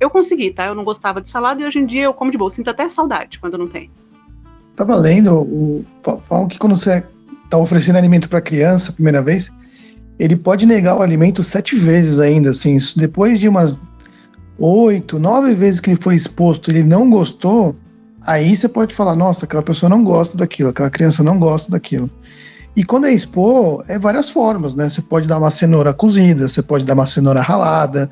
[0.00, 0.66] Eu consegui, tá?
[0.66, 2.50] Eu não gostava de salada e hoje em dia eu como de boa.
[2.50, 3.90] Sinto até saudade quando não tem.
[4.80, 5.84] Tava lendo, o,
[6.26, 7.04] falam que quando você
[7.44, 9.52] está oferecendo alimento para criança primeira vez,
[10.18, 13.78] ele pode negar o alimento sete vezes ainda, assim, depois de umas
[14.58, 17.76] oito, nove vezes que ele foi exposto, ele não gostou,
[18.22, 22.08] aí você pode falar, nossa, aquela pessoa não gosta daquilo, aquela criança não gosta daquilo.
[22.74, 24.88] E quando é expor, é várias formas, né?
[24.88, 28.10] Você pode dar uma cenoura cozida, você pode dar uma cenoura ralada,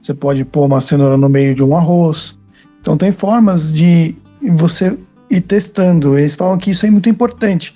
[0.00, 2.38] você pode pôr uma cenoura no meio de um arroz.
[2.80, 4.16] Então tem formas de
[4.52, 4.96] você
[5.30, 6.18] ir testando.
[6.18, 7.74] Eles falam que isso é muito importante.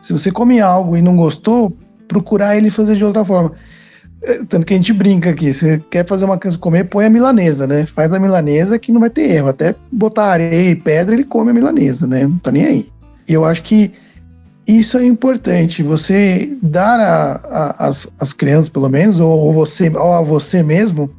[0.00, 1.76] Se você come algo e não gostou,
[2.08, 3.52] procurar ele fazer de outra forma.
[4.22, 7.10] É, tanto que a gente brinca aqui, você quer fazer uma criança comer, põe a
[7.10, 7.86] milanesa, né?
[7.86, 9.48] Faz a milanesa que não vai ter erro.
[9.48, 12.22] Até botar areia e pedra, ele come a milanesa, né?
[12.22, 12.88] Não tá nem aí.
[13.28, 13.92] E eu acho que
[14.66, 19.88] isso é importante, você dar a, a, as, as crianças, pelo menos, ou, ou, você,
[19.88, 21.10] ou a você mesmo,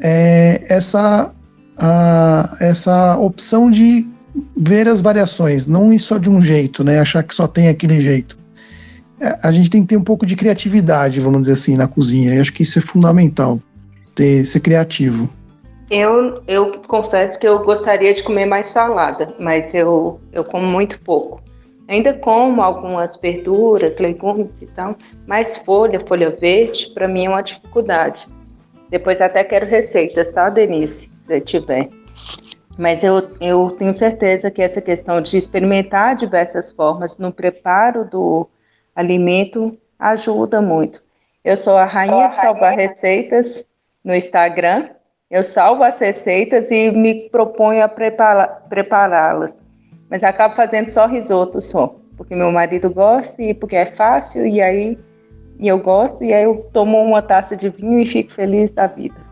[0.00, 1.32] é, essa,
[1.78, 4.06] a, essa opção de
[4.56, 6.98] ver as variações, não ir só de um jeito, né?
[6.98, 8.38] Achar que só tem aquele jeito.
[9.20, 12.34] É, a gente tem que ter um pouco de criatividade, vamos dizer assim, na cozinha.
[12.34, 13.60] Eu acho que isso é fundamental,
[14.14, 15.28] ter, ser criativo.
[15.90, 21.00] Eu, eu confesso que eu gostaria de comer mais salada, mas eu, eu como muito
[21.00, 21.40] pouco.
[21.88, 24.96] Ainda como algumas verduras, legumes e tal,
[25.26, 28.26] mas folha, folha verde, para mim é uma dificuldade.
[28.90, 31.08] Depois até quero receitas, tá, Denise?
[31.24, 31.88] Se tiver.
[32.78, 38.48] Mas eu, eu tenho certeza que essa questão de experimentar diversas formas no preparo do,
[38.96, 41.02] alimento ajuda muito.
[41.44, 43.62] Eu sou a rainha de salvar receitas
[44.02, 44.88] no Instagram.
[45.30, 49.54] Eu salvo as receitas e me proponho a prepará-las.
[50.08, 54.62] Mas acabo fazendo só risoto só, porque meu marido gosta e porque é fácil e
[54.62, 54.98] aí
[55.58, 58.86] e eu gosto e aí eu tomo uma taça de vinho e fico feliz da
[58.86, 59.25] vida.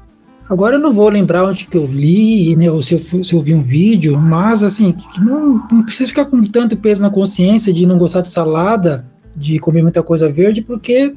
[0.48, 3.40] Agora eu não vou lembrar onde que eu li, né, ou se eu, se eu
[3.40, 7.86] vi um vídeo, mas assim, não, não precisa ficar com tanto peso na consciência de
[7.86, 11.14] não gostar de salada, de comer muita coisa verde, porque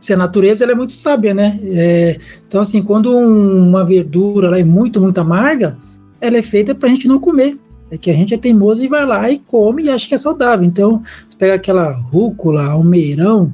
[0.00, 1.58] se a natureza ela é muito sábia, né?
[1.62, 5.76] É, então, assim, quando um, uma verdura ela é muito, muito amarga,
[6.20, 7.58] ela é feita para a gente não comer.
[7.90, 10.18] É que a gente é teimoso e vai lá e come e acha que é
[10.18, 10.66] saudável.
[10.66, 13.52] Então, você pega aquela rúcula, almeirão,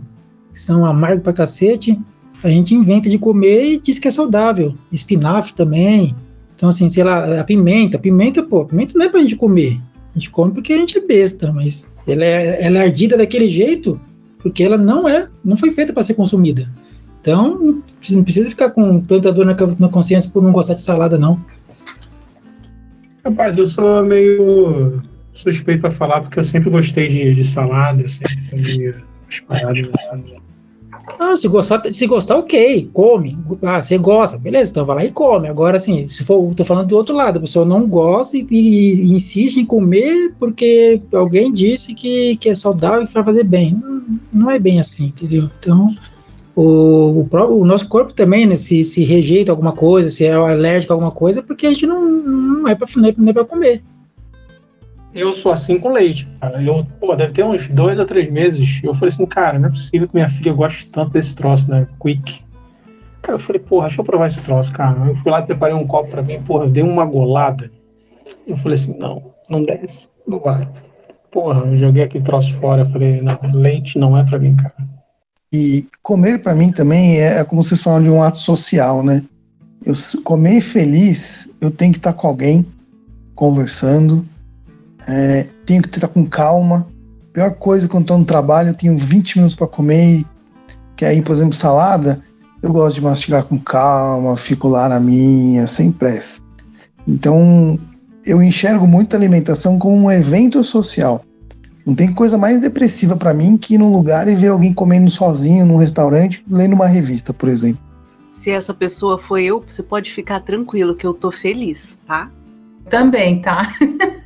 [0.51, 1.99] que são amargos pra cacete,
[2.45, 4.75] a gente inventa de comer e diz que é saudável.
[4.93, 6.15] Espinafre também.
[6.55, 7.99] Então, assim, sei lá, a pimenta.
[7.99, 9.81] Pimenta, pô, pimenta não é pra gente comer.
[10.15, 13.49] A gente come porque a gente é besta, mas ela é, ela é ardida daquele
[13.49, 13.99] jeito
[14.39, 16.69] porque ela não é, não foi feita para ser consumida.
[17.19, 21.43] Então, não precisa ficar com tanta dor na, consciência por não gostar de salada, não.
[23.25, 25.03] Rapaz, eu sou meio
[25.33, 28.95] suspeito para falar porque eu sempre gostei de, de salada, sempre comi
[29.31, 29.89] as paradas
[31.19, 33.39] Não, se gostar, se gostar, ok, come.
[33.63, 35.49] Ah, você gosta, beleza, então vai lá e come.
[35.49, 39.13] Agora, assim, se for, tô falando do outro lado, a pessoa não gosta e, e,
[39.13, 43.75] insiste em comer porque alguém disse que, que é saudável e que vai fazer bem.
[43.75, 45.49] Não, não é bem assim, entendeu?
[45.59, 45.89] Então,
[46.57, 50.33] o, o, próprio, o nosso corpo também, né, se, se rejeita alguma coisa, se é
[50.33, 52.89] alérgico a alguma coisa, porque a gente não, não é para
[53.29, 53.83] é pra comer.
[55.15, 56.61] Eu sou assim com leite, cara.
[56.61, 58.81] Eu, pô, deve ter uns dois a três meses.
[58.83, 61.87] Eu falei assim, cara, não é possível que minha filha goste tanto desse troço, né?
[62.01, 62.43] Quick.
[63.23, 65.07] Cara, eu falei, porra, deixa eu provar esse troço, cara.
[65.07, 67.71] Eu fui lá e preparei um copo pra mim, porra, eu dei uma golada.
[68.47, 70.69] Eu falei assim, não, não desce, não vai.
[71.31, 72.83] Porra, eu joguei aquele troço fora.
[72.83, 74.75] Eu falei, não, leite não é pra mim, cara.
[75.53, 79.23] E comer para mim também é, é como vocês falam de um ato social, né?
[79.87, 82.67] Eu comer feliz, eu tenho que estar com alguém
[83.35, 84.27] conversando,
[85.07, 86.87] é, tenho que estar com calma.
[87.33, 90.25] Pior coisa quando estou no trabalho, eu tenho 20 minutos para comer,
[90.97, 92.23] que aí, por exemplo, salada,
[92.63, 96.41] eu gosto de mastigar com calma, fico lá na minha, sem pressa.
[97.07, 97.79] Então,
[98.25, 101.25] eu enxergo muito a alimentação como um evento social.
[101.85, 105.11] Não tem coisa mais depressiva para mim que ir num lugar e ver alguém comendo
[105.11, 107.83] sozinho num restaurante, lendo uma revista, por exemplo.
[108.33, 112.31] Se essa pessoa foi eu, você pode ficar tranquilo que eu tô feliz, tá?
[112.89, 113.69] Também, tá?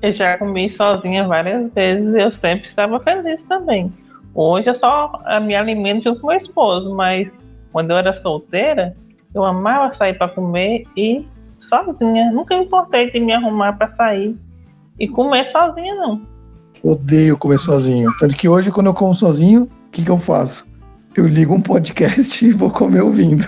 [0.00, 3.92] Eu já comi sozinha várias vezes e eu sempre estava feliz também.
[4.34, 7.28] Hoje eu só me alimento junto com meu esposo, mas
[7.72, 8.94] quando eu era solteira,
[9.34, 11.26] eu amava sair para comer e
[11.58, 12.30] sozinha.
[12.30, 14.36] Nunca importei de me arrumar para sair.
[14.98, 16.22] E comer sozinho, não.
[16.82, 18.10] Odeio comer sozinho.
[18.18, 20.66] Tanto que hoje, quando eu como sozinho, o que, que eu faço?
[21.16, 23.44] Eu ligo um podcast e vou comer ouvindo.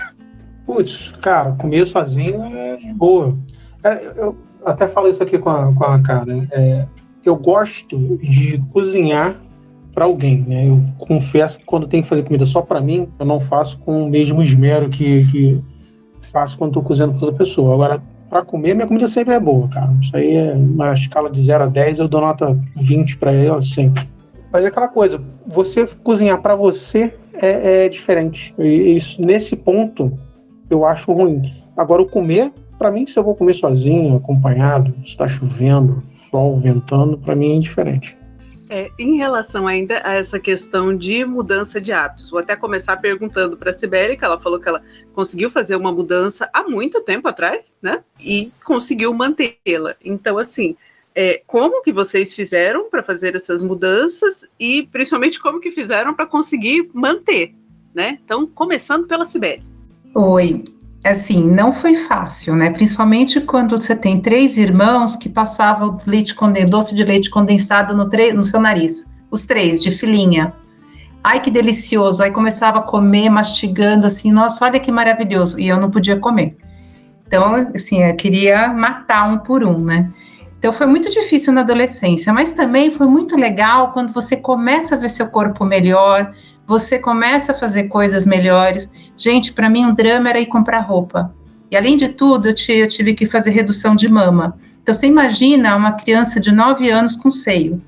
[0.65, 3.37] Putz, cara, comer sozinho é boa.
[3.83, 6.47] É, eu até falo isso aqui com a, com a cara.
[6.51, 6.85] É,
[7.25, 9.35] eu gosto de cozinhar
[9.93, 10.69] para alguém, né?
[10.69, 14.03] Eu confesso que quando tenho que fazer comida só para mim, eu não faço com
[14.03, 15.61] o mesmo esmero que, que
[16.31, 17.73] faço quando estou cozinhando para outra pessoa.
[17.73, 19.93] Agora, para comer, minha comida sempre é boa, cara.
[20.01, 23.61] Isso aí é uma escala de 0 a 10, eu dou nota 20 para ela
[23.61, 24.07] sempre.
[24.51, 28.53] Mas é aquela coisa, você cozinhar para você é, é diferente.
[28.57, 30.17] E isso, nesse ponto,
[30.69, 31.41] eu acho ruim.
[31.75, 37.15] Agora, o comer, para mim, se eu vou comer sozinho, acompanhado, está chovendo, sol, ventando,
[37.15, 38.17] para mim é indiferente.
[38.71, 43.55] É, em relação ainda a essa questão de mudança de hábitos, vou até começar perguntando
[43.55, 44.81] para a Sibeli, que ela falou que ela
[45.13, 48.03] conseguiu fazer uma mudança há muito tempo atrás, né?
[48.19, 49.95] E conseguiu mantê-la.
[50.03, 50.75] Então, assim,
[51.13, 56.25] é, como que vocês fizeram para fazer essas mudanças e principalmente como que fizeram para
[56.25, 57.53] conseguir manter,
[57.93, 58.17] né?
[58.25, 59.61] Então, começando pela Sibeli.
[60.15, 60.63] Oi,
[61.03, 62.69] assim, não foi fácil, né?
[62.69, 66.35] Principalmente quando você tem três irmãos que passavam leite
[66.69, 69.07] doce de leite condensado no, no seu nariz.
[69.29, 70.53] Os três, de filinha.
[71.23, 72.21] Ai, que delicioso.
[72.21, 75.59] Aí começava a comer, mastigando, assim, nossa, olha que maravilhoso.
[75.59, 76.57] E eu não podia comer.
[77.25, 80.11] Então, assim, eu queria matar um por um, né?
[80.61, 84.97] Então foi muito difícil na adolescência, mas também foi muito legal quando você começa a
[84.97, 86.33] ver seu corpo melhor,
[86.71, 88.89] você começa a fazer coisas melhores.
[89.17, 91.33] Gente, para mim um drama era ir comprar roupa.
[91.69, 94.57] E além de tudo, eu, eu tive que fazer redução de mama.
[94.81, 97.81] Então você imagina uma criança de 9 anos com seio,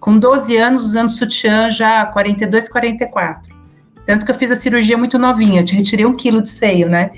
[0.00, 3.54] com 12 anos usando sutiã já 42, 44.
[4.06, 6.88] Tanto que eu fiz a cirurgia muito novinha, eu te retirei um quilo de seio,
[6.88, 7.10] né?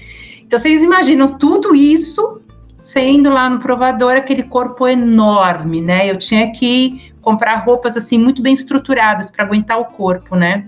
[0.44, 2.40] Então vocês imaginam tudo isso
[2.82, 6.11] sendo lá no provador aquele corpo enorme, né?
[6.11, 10.66] Eu tinha que comprar roupas assim muito bem estruturadas para aguentar o corpo, né?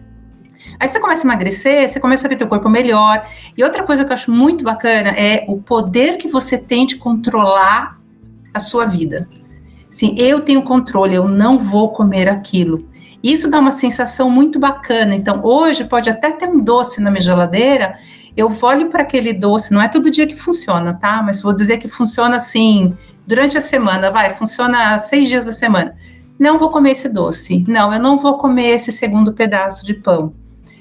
[0.79, 3.27] Aí você começa a emagrecer, você começa a ver teu corpo melhor.
[3.57, 6.97] E outra coisa que eu acho muito bacana é o poder que você tem de
[6.97, 7.99] controlar
[8.53, 9.29] a sua vida.
[9.91, 12.89] Sim, eu tenho controle, eu não vou comer aquilo.
[13.23, 15.15] Isso dá uma sensação muito bacana.
[15.15, 17.99] Então, hoje pode até ter um doce na minha geladeira,
[18.37, 21.23] eu olho para aquele doce, não é todo dia que funciona, tá?
[21.23, 22.97] Mas vou dizer que funciona assim,
[23.27, 25.95] durante a semana, vai, funciona seis dias da semana.
[26.39, 27.65] Não vou comer esse doce.
[27.69, 30.33] Não, eu não vou comer esse segundo pedaço de pão.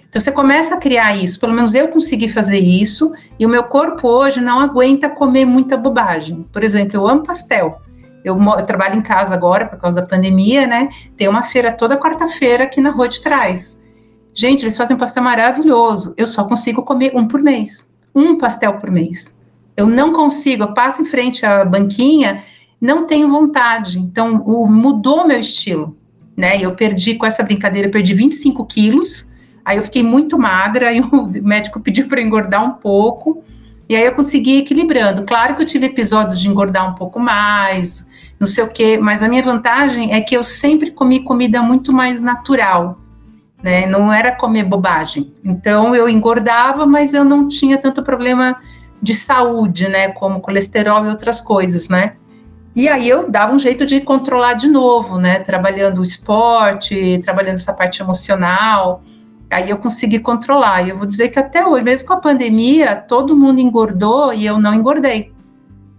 [0.09, 3.63] Então você começa a criar isso, pelo menos eu consegui fazer isso, e o meu
[3.63, 6.47] corpo hoje não aguenta comer muita bobagem.
[6.51, 7.79] Por exemplo, eu amo pastel.
[8.25, 10.89] Eu, eu trabalho em casa agora por causa da pandemia, né?
[11.15, 13.79] Tem uma feira toda quarta-feira aqui na rua de trás.
[14.33, 16.15] Gente, eles fazem um pastel maravilhoso.
[16.17, 17.93] Eu só consigo comer um por mês.
[18.13, 19.33] Um pastel por mês.
[19.77, 22.43] Eu não consigo, eu passo em frente à banquinha,
[22.81, 23.99] não tenho vontade.
[23.99, 25.95] Então, o, mudou meu estilo.
[26.35, 26.59] Né?
[26.59, 29.28] Eu perdi, com essa brincadeira, eu perdi 25 quilos
[29.63, 33.43] Aí eu fiquei muito magra, aí o médico pediu para engordar um pouco,
[33.87, 35.23] e aí eu consegui equilibrando.
[35.23, 38.05] Claro que eu tive episódios de engordar um pouco mais,
[38.39, 41.91] não sei o quê, mas a minha vantagem é que eu sempre comi comida muito
[41.91, 42.99] mais natural,
[43.61, 43.85] né?
[43.85, 45.33] Não era comer bobagem.
[45.43, 48.57] Então eu engordava, mas eu não tinha tanto problema
[49.01, 50.09] de saúde, né?
[50.09, 52.13] Como colesterol e outras coisas, né?
[52.75, 55.39] E aí eu dava um jeito de controlar de novo, né?
[55.39, 59.01] Trabalhando o esporte, trabalhando essa parte emocional.
[59.49, 60.87] Aí eu consegui controlar.
[60.87, 64.59] Eu vou dizer que até hoje, mesmo com a pandemia, todo mundo engordou e eu
[64.59, 65.31] não engordei.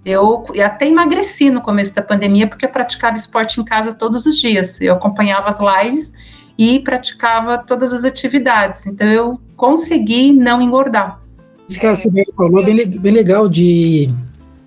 [0.04, 4.38] Eu, até emagreci no começo da pandemia porque eu praticava esporte em casa todos os
[4.38, 4.80] dias.
[4.80, 6.12] Eu acompanhava as lives
[6.56, 8.86] e praticava todas as atividades.
[8.86, 11.20] Então eu consegui não engordar.
[11.68, 14.08] Isso que a Sibeli falou é bem, bem legal de,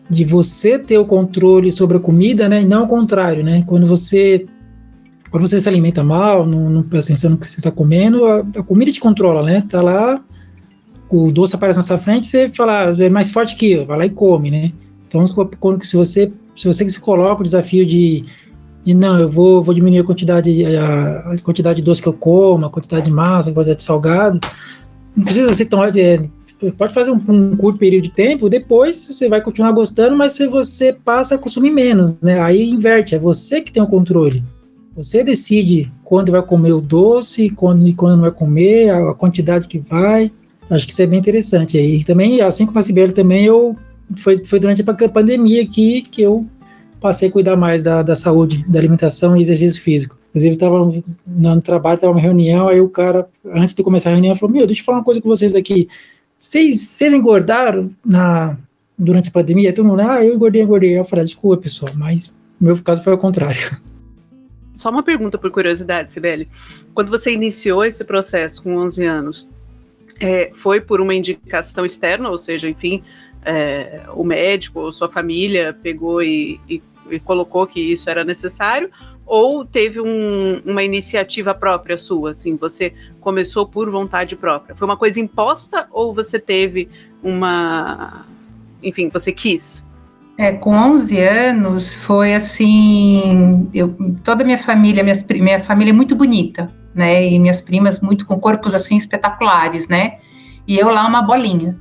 [0.09, 2.61] de você ter o controle sobre a comida, né?
[2.61, 3.63] E não o contrário, né?
[3.65, 4.45] Quando você
[5.33, 8.41] quando você se alimenta mal, não, não presta atenção no que você está comendo, a,
[8.41, 9.63] a, comida te controla, né?
[9.67, 10.23] Tá lá,
[11.09, 13.97] o doce aparece na sua frente, você fala, ah, é mais forte que eu, vai
[13.97, 14.71] lá e come, né?
[15.07, 18.25] Então, se você se você se coloca o desafio de,
[18.85, 22.13] de não, eu vou, vou diminuir a quantidade, a, a, quantidade de doce que eu
[22.13, 24.39] como, a quantidade de massa, a quantidade de salgado,
[25.15, 25.83] não precisa ser tão.
[25.83, 26.29] É,
[26.77, 30.45] pode fazer um, um, curto período de tempo, depois você vai continuar gostando, mas se
[30.45, 32.39] você passa a consumir menos, né?
[32.39, 34.43] Aí inverte, é você que tem o controle.
[34.95, 39.67] Você decide quando vai comer o doce, quando e quando não vai comer, a, quantidade
[39.67, 40.31] que vai.
[40.69, 41.77] Acho que isso é bem interessante.
[41.77, 43.75] E também, assim como a Sibeli também, eu
[44.17, 46.45] foi, foi durante a pandemia aqui que eu
[47.01, 50.17] passei a cuidar mais da, da saúde, da alimentação e exercício físico.
[50.29, 50.91] Inclusive, estava
[51.27, 54.65] no trabalho, estava uma reunião, aí o cara, antes de começar a reunião, falou: Meu,
[54.65, 55.87] deixa eu falar uma coisa com vocês aqui.
[56.37, 58.57] Vocês engordaram na,
[58.97, 59.73] durante a pandemia?
[59.73, 60.97] Todo mundo, ah, eu engordei, engordei.
[60.97, 63.77] Eu falei: ah, Desculpa, pessoal, mas No meu caso foi o contrário.
[64.75, 66.47] Só uma pergunta por curiosidade, Sibeli.
[66.93, 69.47] Quando você iniciou esse processo com 11 anos,
[70.19, 73.03] é, foi por uma indicação externa, ou seja, enfim,
[73.45, 78.89] é, o médico ou sua família pegou e, e, e, colocou que isso era necessário,
[79.25, 84.75] ou teve um, uma iniciativa própria sua, assim, você começou por vontade própria?
[84.75, 86.89] Foi uma coisa imposta ou você teve
[87.21, 88.25] uma,
[88.81, 89.83] enfim, você quis?
[90.37, 95.93] É, com 11 anos foi assim, eu, toda a minha família, minhas, minha família é
[95.93, 100.17] muito bonita, né, e minhas primas muito com corpos assim espetaculares, né,
[100.67, 101.79] e eu lá uma bolinha.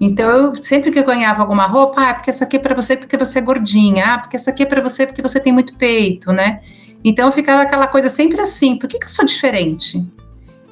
[0.00, 2.96] Então, eu, sempre que eu ganhava alguma roupa, ah, porque essa aqui é para você
[2.96, 5.76] porque você é gordinha, ah, porque essa aqui é para você porque você tem muito
[5.76, 6.60] peito, né?
[7.04, 10.04] Então, ficava aquela coisa sempre assim, por que, que eu sou diferente?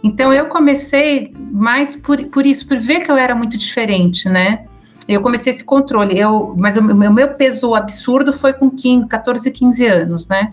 [0.03, 4.65] Então, eu comecei mais por, por isso, por ver que eu era muito diferente, né?
[5.13, 9.87] Eu comecei esse controle, eu, mas o meu, peso absurdo foi com 15, 14, 15
[9.87, 10.53] anos, né?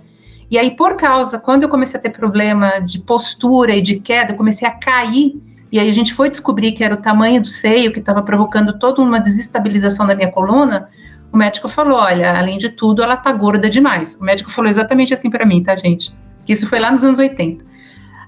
[0.50, 4.32] E aí, por causa, quando eu comecei a ter problema de postura e de queda,
[4.32, 5.40] eu comecei a cair
[5.72, 8.78] e aí a gente foi descobrir que era o tamanho do seio que estava provocando
[8.80, 10.90] toda uma desestabilização da minha coluna.
[11.32, 14.18] O médico falou: olha, além de tudo, ela tá gorda demais.
[14.20, 16.14] O médico falou exatamente assim para mim, tá, gente?
[16.46, 17.66] Que isso foi lá nos anos 80.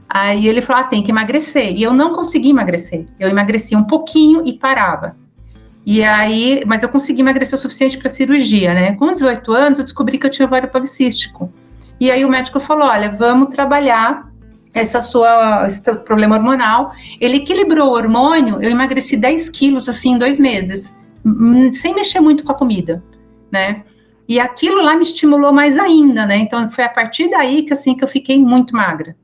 [0.09, 1.73] Aí ele falou: ah, tem que emagrecer.
[1.73, 3.05] E eu não consegui emagrecer.
[3.17, 5.15] Eu emagrecia um pouquinho e parava.
[5.91, 8.91] E aí, mas eu consegui emagrecer o suficiente para cirurgia, né?
[8.93, 11.51] Com 18 anos, eu descobri que eu tinha ovário policístico.
[11.99, 14.31] E aí o médico falou: olha, vamos trabalhar
[14.71, 16.93] essa sua esse problema hormonal.
[17.19, 22.19] Ele equilibrou o hormônio, eu emagreci 10 quilos assim em dois meses, hum, sem mexer
[22.19, 23.03] muito com a comida,
[23.51, 23.81] né?
[24.27, 26.37] E aquilo lá me estimulou mais ainda, né?
[26.37, 29.15] Então foi a partir daí que assim que eu fiquei muito magra.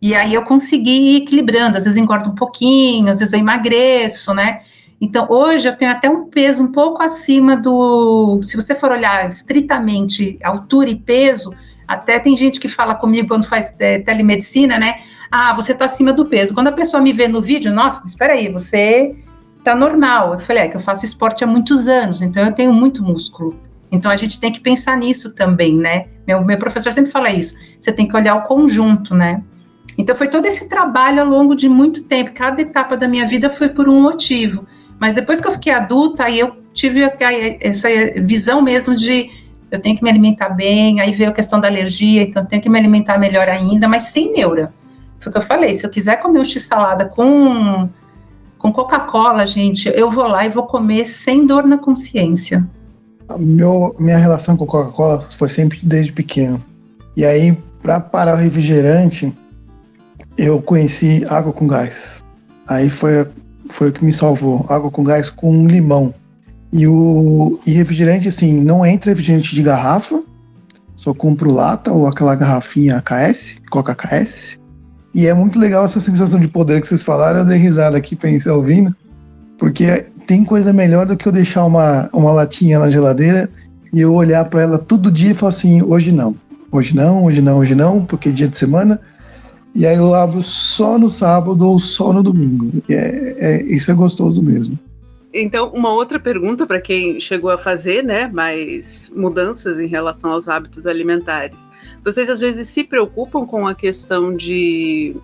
[0.00, 4.32] E aí eu consegui ir equilibrando, às vezes engordo um pouquinho, às vezes eu emagreço,
[4.32, 4.62] né?
[5.00, 9.28] Então hoje eu tenho até um peso um pouco acima do, se você for olhar
[9.28, 11.52] estritamente altura e peso,
[11.86, 15.00] até tem gente que fala comigo quando faz é, telemedicina, né?
[15.30, 16.54] Ah, você tá acima do peso.
[16.54, 19.14] Quando a pessoa me vê no vídeo, nossa, espera aí, você
[19.62, 20.32] tá normal.
[20.32, 23.58] Eu falei, é que eu faço esporte há muitos anos, então eu tenho muito músculo.
[23.90, 26.06] Então a gente tem que pensar nisso também, né?
[26.26, 27.54] Meu, meu professor sempre fala isso.
[27.78, 29.42] Você tem que olhar o conjunto, né?
[29.96, 32.32] Então foi todo esse trabalho ao longo de muito tempo.
[32.34, 34.66] Cada etapa da minha vida foi por um motivo.
[34.98, 37.02] Mas depois que eu fiquei adulta, aí eu tive
[37.60, 37.88] essa
[38.22, 39.30] visão mesmo de
[39.70, 42.62] eu tenho que me alimentar bem, aí veio a questão da alergia, então eu tenho
[42.62, 44.72] que me alimentar melhor ainda, mas sem neura.
[45.18, 47.88] Foi o que eu falei, se eu quiser comer um x-salada com,
[48.58, 52.66] com Coca-Cola, gente, eu vou lá e vou comer sem dor na consciência.
[53.38, 56.62] Meu, minha relação com Coca-Cola foi sempre desde pequeno.
[57.16, 59.32] E aí, para parar o refrigerante,
[60.38, 62.22] eu conheci água com gás.
[62.68, 63.26] Aí foi,
[63.70, 64.64] foi o que me salvou.
[64.68, 66.14] Água com gás com limão.
[66.72, 70.22] E o e refrigerante, assim, não entra refrigerante de garrafa,
[70.96, 74.58] só compro lata ou aquela garrafinha KS, Coca KS.
[75.14, 77.40] E é muito legal essa sensação de poder que vocês falaram.
[77.40, 78.94] Eu dei risada aqui, pensei ouvindo,
[79.56, 83.48] porque tem coisa melhor do que eu deixar uma, uma latinha na geladeira
[83.92, 86.34] e eu olhar para ela todo dia e falar assim: hoje não,
[86.70, 89.00] hoje não, hoje não, hoje não, porque dia de semana.
[89.76, 92.82] E aí eu abro só no sábado ou só no domingo.
[92.88, 94.78] É, é, isso é gostoso mesmo.
[95.34, 100.48] Então, uma outra pergunta para quem chegou a fazer, né, mais mudanças em relação aos
[100.48, 101.60] hábitos alimentares.
[102.02, 105.14] Vocês às vezes se preocupam com a questão de,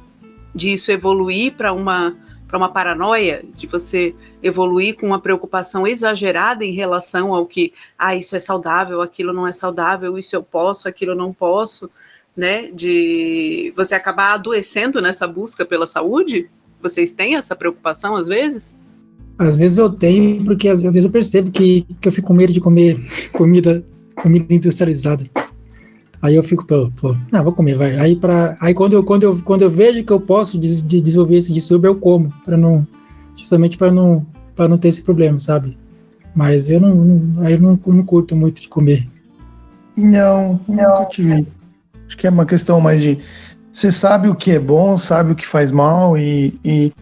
[0.54, 2.14] de isso evoluir para uma
[2.46, 8.14] para uma paranoia, de você evoluir com uma preocupação exagerada em relação ao que, ah,
[8.14, 11.90] isso é saudável, aquilo não é saudável, isso eu posso, aquilo não posso,
[12.36, 12.70] né?
[12.72, 16.48] De você acabar adoecendo nessa busca pela saúde?
[16.82, 18.78] Vocês têm essa preocupação às vezes?
[19.38, 22.52] Às vezes eu tenho, porque às vezes eu percebo que, que eu fico com medo
[22.52, 22.98] de comer
[23.32, 23.84] comida,
[24.16, 25.24] comida industrializada.
[26.20, 27.98] Aí eu fico, pô, pô não, vou comer, vai.
[27.98, 31.00] Aí, pra, aí quando, eu, quando, eu, quando eu vejo que eu posso de, de
[31.00, 32.86] desenvolver esse distúrbio, eu como, para não,
[33.36, 34.24] justamente para não,
[34.54, 35.76] para não ter esse problema, sabe?
[36.34, 39.06] Mas eu não, não aí eu não, não curto muito de comer.
[39.96, 41.46] Não, nunca tive.
[42.12, 43.18] Acho que é uma questão mais de
[43.72, 46.92] você sabe o que é bom, sabe o que faz mal e, e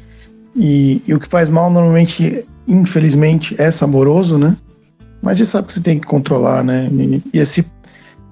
[0.55, 4.57] e, e, o que faz mal normalmente, infelizmente, é saboroso, né?
[5.23, 6.89] Mas você sabe que você tem que controlar, né?
[6.93, 7.65] E, e, é, se,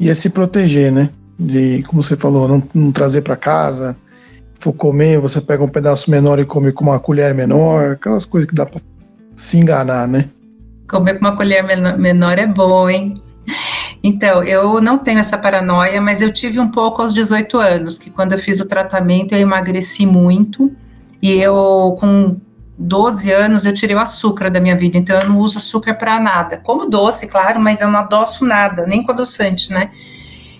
[0.00, 1.10] e é se proteger, né?
[1.38, 3.96] De, como você falou, não, não trazer para casa.
[4.58, 8.48] For comer, você pega um pedaço menor e come com uma colher menor, aquelas coisas
[8.48, 8.80] que dá para
[9.36, 10.28] se enganar, né?
[10.88, 11.64] Comer com uma colher
[11.96, 13.22] menor é bom, hein?
[14.02, 18.10] Então, eu não tenho essa paranoia, mas eu tive um pouco aos 18 anos, que
[18.10, 20.72] quando eu fiz o tratamento eu emagreci muito
[21.20, 22.36] e eu, com
[22.78, 26.20] 12 anos, eu tirei o açúcar da minha vida, então eu não uso açúcar para
[26.20, 26.58] nada.
[26.58, 29.90] Como doce, claro, mas eu não adoço nada, nem com adoçante, né?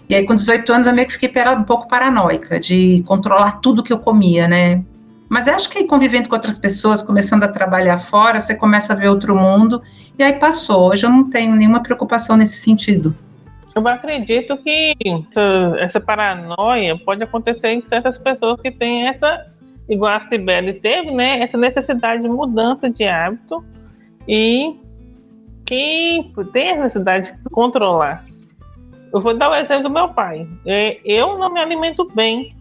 [0.09, 3.82] E aí, com 18 anos, eu meio que fiquei um pouco paranoica de controlar tudo
[3.82, 4.82] que eu comia, né?
[5.28, 8.97] Mas acho que aí, convivendo com outras pessoas, começando a trabalhar fora, você começa a
[8.97, 9.82] ver outro mundo.
[10.18, 10.89] E aí passou.
[10.89, 13.14] Hoje eu não tenho nenhuma preocupação nesse sentido.
[13.79, 14.93] Eu acredito que
[15.31, 19.47] essa, essa paranoia pode acontecer em certas pessoas que têm essa,
[19.89, 21.41] igual a Cibele teve, né?
[21.41, 23.64] Essa necessidade de mudança de hábito
[24.26, 24.76] e
[25.64, 28.24] que tem a necessidade de controlar.
[29.12, 30.49] Eu vou dar o exemplo do meu pai.
[30.66, 32.57] É, eu não me alimento bem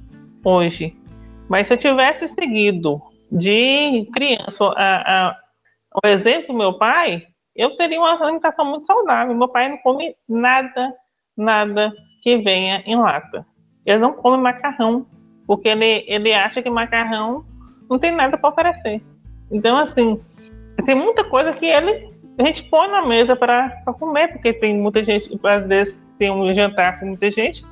[0.46, 0.96] hoje,
[1.50, 3.02] mas se eu tivesse seguido
[3.32, 5.38] de criança a, a,
[6.04, 9.34] o exemplo do meu pai, eu teria uma alimentação muito saudável.
[9.34, 10.94] Meu pai não come nada,
[11.38, 13.46] nada que venha em lata.
[13.86, 15.06] Ele não come macarrão,
[15.46, 17.46] porque ele, ele acha que macarrão
[17.90, 19.02] não tem nada para oferecer.
[19.50, 20.20] Então, assim,
[20.86, 25.04] tem muita coisa que ele a gente põe na mesa para comer, porque tem muita
[25.04, 27.66] gente, às vezes tem um jantar com muita gente,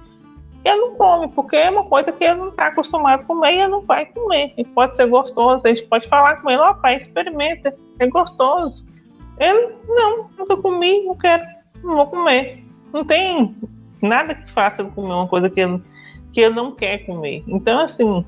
[0.63, 3.51] e ele não come, porque é uma coisa que ele não está acostumado a comer
[3.51, 4.53] e ele não vai comer.
[4.57, 8.83] E pode ser gostoso, a gente pode falar com ele, ó pai, experimenta, é gostoso.
[9.39, 11.43] Ele, não, nunca comi, não quero,
[11.83, 12.64] não vou comer.
[12.93, 13.55] Não tem
[14.01, 15.81] nada que faça ele comer uma coisa que ele,
[16.31, 17.43] que ele não quer comer.
[17.47, 18.25] Então, assim,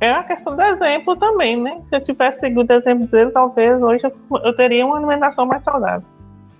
[0.00, 1.80] é a questão do exemplo também, né?
[1.88, 5.62] Se eu tivesse seguido o exemplo dele, talvez hoje eu, eu teria uma alimentação mais
[5.62, 6.06] saudável.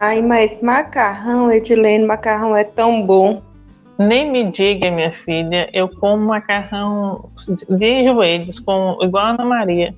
[0.00, 3.42] Ai, mas macarrão, Edilene, macarrão é tão bom.
[3.98, 7.30] Nem me diga, minha filha, eu como macarrão
[7.68, 9.94] de joelhos, com, igual a Ana Maria.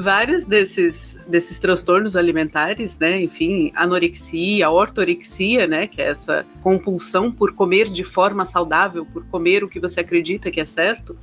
[0.00, 3.20] Vários desses, desses transtornos alimentares, né?
[3.22, 5.86] Enfim, anorexia, ortorexia, né?
[5.86, 10.50] Que é essa compulsão por comer de forma saudável, por comer o que você acredita
[10.50, 11.16] que é certo.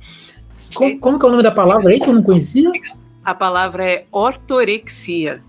[0.74, 2.70] Como, como que é o nome da palavra aí que eu não conhecia?
[3.24, 5.42] A palavra é ortorexia.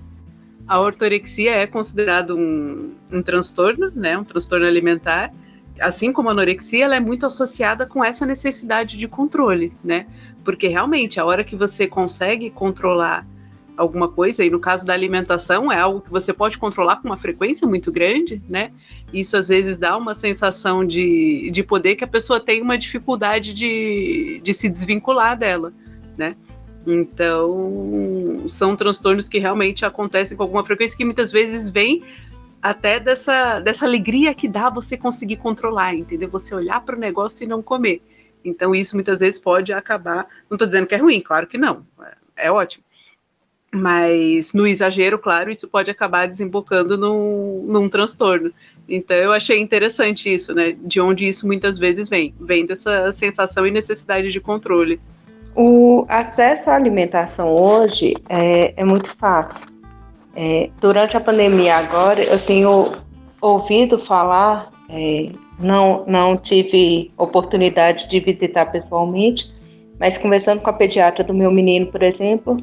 [0.67, 4.17] A ortorexia é considerado um, um transtorno, né?
[4.17, 5.31] Um transtorno alimentar
[5.79, 10.05] assim como a anorexia, ela é muito associada com essa necessidade de controle, né?
[10.49, 13.23] Porque realmente, a hora que você consegue controlar
[13.77, 17.17] alguma coisa, e no caso da alimentação, é algo que você pode controlar com uma
[17.17, 18.71] frequência muito grande, né?
[19.13, 23.53] Isso às vezes dá uma sensação de, de poder que a pessoa tem uma dificuldade
[23.53, 25.71] de, de se desvincular dela,
[26.17, 26.35] né?
[26.87, 32.01] Então, são transtornos que realmente acontecem com alguma frequência que muitas vezes vêm
[32.59, 36.27] até dessa, dessa alegria que dá você conseguir controlar, entendeu?
[36.27, 38.01] Você olhar para o negócio e não comer.
[38.43, 40.27] Então, isso muitas vezes pode acabar.
[40.49, 42.83] Não estou dizendo que é ruim, claro que não, é, é ótimo.
[43.71, 48.51] Mas no exagero, claro, isso pode acabar desembocando num, num transtorno.
[48.87, 50.75] Então eu achei interessante isso, né?
[50.79, 52.33] De onde isso muitas vezes vem.
[52.39, 54.99] Vem dessa sensação e necessidade de controle.
[55.55, 59.67] O acesso à alimentação hoje é, é muito fácil.
[60.35, 62.93] É, durante a pandemia agora, eu tenho
[63.41, 69.51] ouvido falar, é, não, não tive oportunidade de visitar pessoalmente,
[69.99, 72.57] mas conversando com a pediatra do meu menino, por exemplo,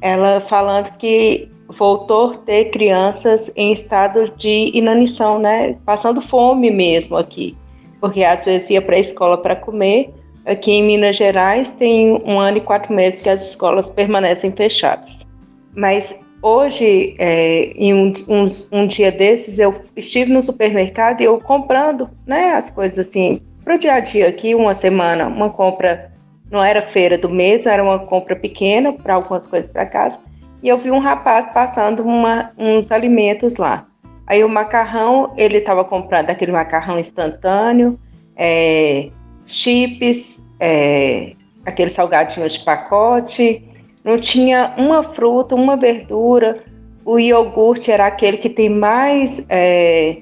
[0.00, 5.76] ela falando que voltou a ter crianças em estado de inanição, né?
[5.86, 7.56] Passando fome mesmo aqui,
[8.00, 10.12] porque às vezes ia para a escola para comer.
[10.44, 15.26] Aqui em Minas Gerais tem um ano e quatro meses que as escolas permanecem fechadas.
[15.74, 21.38] Mas hoje, é, em um, um, um, dia desses, eu estive no supermercado e eu
[21.38, 26.12] comprando, né, as coisas assim para o dia a dia aqui, uma semana, uma compra
[26.50, 30.20] não era feira do mês, era uma compra pequena para algumas coisas para casa.
[30.62, 33.86] E eu vi um rapaz passando uma, uns alimentos lá.
[34.26, 37.98] Aí o macarrão, ele estava comprando aquele macarrão instantâneo,
[38.36, 39.08] é,
[39.46, 41.32] chips, é,
[41.64, 43.64] aqueles salgadinhos de pacote,
[44.04, 46.62] não tinha uma fruta, uma verdura.
[47.04, 50.18] O iogurte era aquele que tem mais é,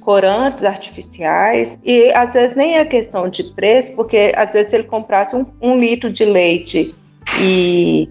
[0.00, 4.84] corantes artificiais e às vezes nem é questão de preço, porque às vezes se ele
[4.84, 6.94] comprasse um, um, litro de leite
[7.40, 8.08] e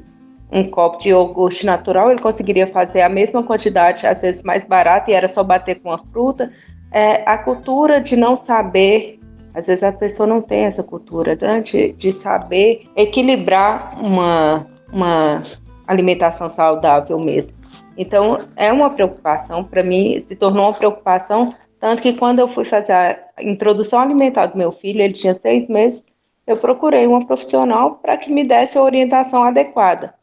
[0.52, 5.12] um copo de iogurte natural, ele conseguiria fazer a mesma quantidade, às vezes mais barata,
[5.12, 6.52] e era só bater com a fruta.
[6.92, 9.17] É, a cultura de não saber,
[9.58, 15.42] às vezes a pessoa não tem essa cultura né, de, de saber equilibrar uma, uma
[15.88, 17.52] alimentação saudável mesmo.
[17.98, 22.66] Então, é uma preocupação, para mim, se tornou uma preocupação, tanto que quando eu fui
[22.66, 26.06] fazer a introdução alimentar do meu filho, ele tinha seis meses,
[26.46, 30.14] eu procurei uma profissional para que me desse a orientação adequada.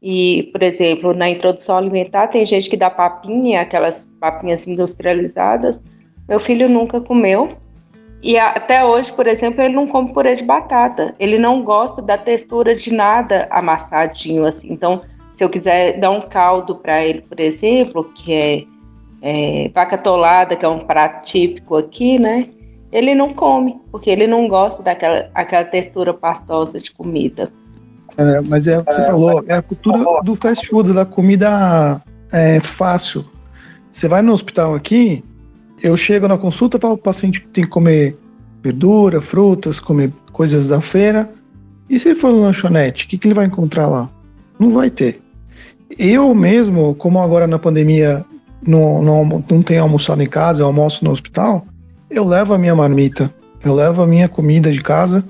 [0.00, 5.78] E, por exemplo, na introdução alimentar, tem gente que dá papinha, aquelas papinhas industrializadas.
[6.26, 7.50] Meu filho nunca comeu.
[8.22, 11.14] E até hoje, por exemplo, ele não come purê de batata.
[11.18, 14.72] Ele não gosta da textura de nada amassadinho assim.
[14.72, 15.02] Então,
[15.36, 18.64] se eu quiser dar um caldo para ele, por exemplo, que é,
[19.22, 22.48] é, vaca tolada, que é um prato típico aqui, né?
[22.92, 27.50] ele não come, porque ele não gosta daquela aquela textura pastosa de comida.
[28.16, 32.00] É, mas é o que você falou, é a cultura do fast food, da comida
[32.32, 33.24] é, fácil.
[33.92, 35.22] Você vai no hospital aqui,
[35.82, 38.16] eu chego na consulta para o paciente tem que comer
[38.62, 41.30] verdura, frutas, comer coisas da feira.
[41.88, 44.08] E se ele for no lanchonete, o que, que ele vai encontrar lá?
[44.58, 45.20] Não vai ter.
[45.98, 48.24] Eu mesmo, como agora na pandemia
[48.66, 51.66] não, não, não tenho almoçado em casa, eu almoço no hospital,
[52.10, 53.32] eu levo a minha marmita,
[53.64, 55.24] eu levo a minha comida de casa,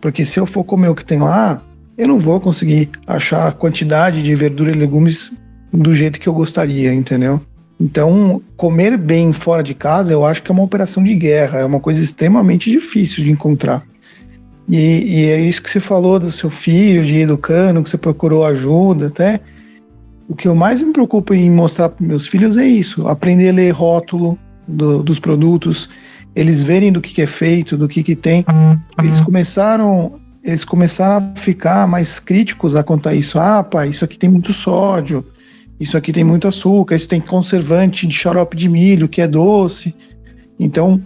[0.00, 1.62] porque se eu for comer o que tem lá,
[1.96, 5.32] eu não vou conseguir achar a quantidade de verdura e legumes
[5.72, 7.40] do jeito que eu gostaria, entendeu?
[7.82, 11.64] Então, comer bem fora de casa, eu acho que é uma operação de guerra, é
[11.64, 13.84] uma coisa extremamente difícil de encontrar.
[14.68, 17.98] E, e é isso que você falou do seu filho, de ir educando, que você
[17.98, 19.40] procurou ajuda, até.
[20.28, 23.52] O que eu mais me preocupo em mostrar para meus filhos é isso: aprender a
[23.52, 25.90] ler rótulo do, dos produtos,
[26.36, 28.44] eles verem do que, que é feito, do que, que tem.
[29.02, 33.40] Eles começaram eles começaram a ficar mais críticos a quanto a isso.
[33.40, 35.24] Ah, pai, isso aqui tem muito sódio,
[35.82, 39.92] isso aqui tem muito açúcar, isso tem conservante de xarope de milho, que é doce.
[40.56, 41.02] Então,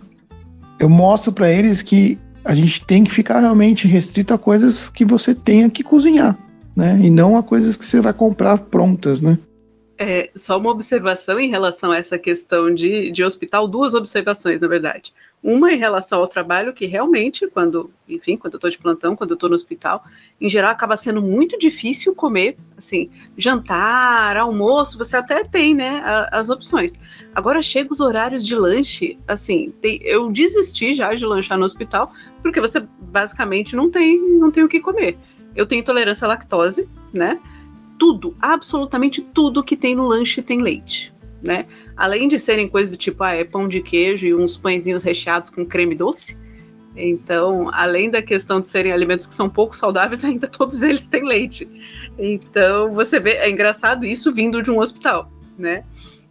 [0.78, 5.02] eu mostro para eles que a gente tem que ficar realmente restrito a coisas que
[5.02, 6.38] você tenha que cozinhar,
[6.76, 7.00] né?
[7.02, 9.38] E não a coisas que você vai comprar prontas, né?
[9.98, 14.68] É, só uma observação em relação a essa questão de, de hospital, duas observações, na
[14.68, 15.14] verdade.
[15.42, 19.30] Uma em relação ao trabalho, que realmente, quando, enfim, quando eu estou de plantão, quando
[19.30, 20.04] eu estou no hospital,
[20.40, 26.40] em geral acaba sendo muito difícil comer, assim, jantar, almoço, você até tem, né, a,
[26.40, 26.92] as opções.
[27.34, 32.12] Agora chega os horários de lanche, assim, tem, eu desisti já de lanchar no hospital,
[32.42, 35.16] porque você basicamente não tem, não tem o que comer.
[35.54, 37.40] Eu tenho intolerância à lactose, né?
[37.98, 41.66] Tudo, absolutamente tudo que tem no lanche tem leite, né?
[41.96, 45.50] Além de serem coisas do tipo, ah, é pão de queijo e uns pãezinhos recheados
[45.50, 46.36] com creme doce.
[46.96, 51.24] Então, além da questão de serem alimentos que são pouco saudáveis, ainda todos eles têm
[51.26, 51.68] leite.
[52.18, 55.84] Então, você vê, é engraçado isso vindo de um hospital, né?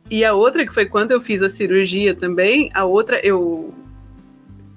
[0.09, 3.73] E a outra, que foi quando eu fiz a cirurgia também, a outra, eu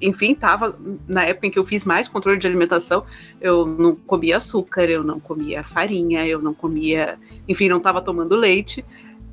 [0.01, 0.79] enfim, tava
[1.09, 3.05] na época em que eu fiz mais controle de alimentação,
[3.41, 7.19] eu não comia açúcar, eu não comia farinha, eu não comia,
[7.49, 8.85] enfim, não estava tomando leite.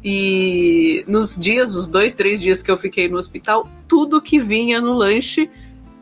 [0.03, 4.80] E nos dias, os dois, três dias que eu fiquei no hospital, tudo que vinha
[4.80, 5.49] no lanche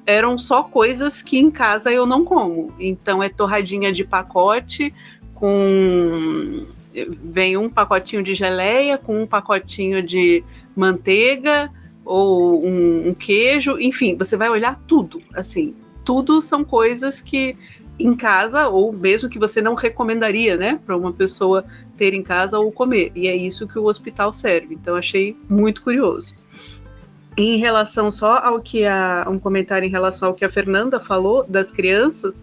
[0.06, 2.74] eram só coisas que em casa eu não como.
[2.80, 4.94] Então é torradinha de pacote
[5.34, 6.66] com
[7.24, 10.44] vem um pacotinho de geleia com um pacotinho de
[10.76, 11.72] manteiga
[12.06, 15.74] ou um, um queijo, enfim, você vai olhar tudo, assim,
[16.04, 17.56] tudo são coisas que
[18.00, 21.64] em casa ou mesmo que você não recomendaria, né, para uma pessoa
[21.98, 23.12] ter em casa ou comer.
[23.16, 24.76] E é isso que o hospital serve.
[24.76, 26.36] Então achei muito curioso.
[27.38, 31.46] Em relação só ao que a um comentário em relação ao que a Fernanda falou
[31.48, 32.36] das crianças,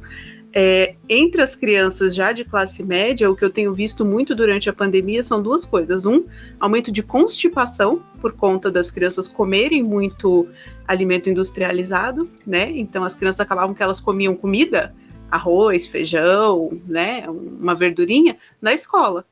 [0.53, 4.69] é, entre as crianças já de classe média, o que eu tenho visto muito durante
[4.69, 6.07] a pandemia são duas coisas.
[6.07, 6.25] Um,
[6.59, 10.49] aumento de constipação, por conta das crianças comerem muito
[10.87, 12.71] alimento industrializado, né?
[12.71, 14.93] Então as crianças acabavam que elas comiam comida,
[15.31, 17.29] arroz, feijão, né?
[17.29, 19.25] Uma verdurinha, na escola.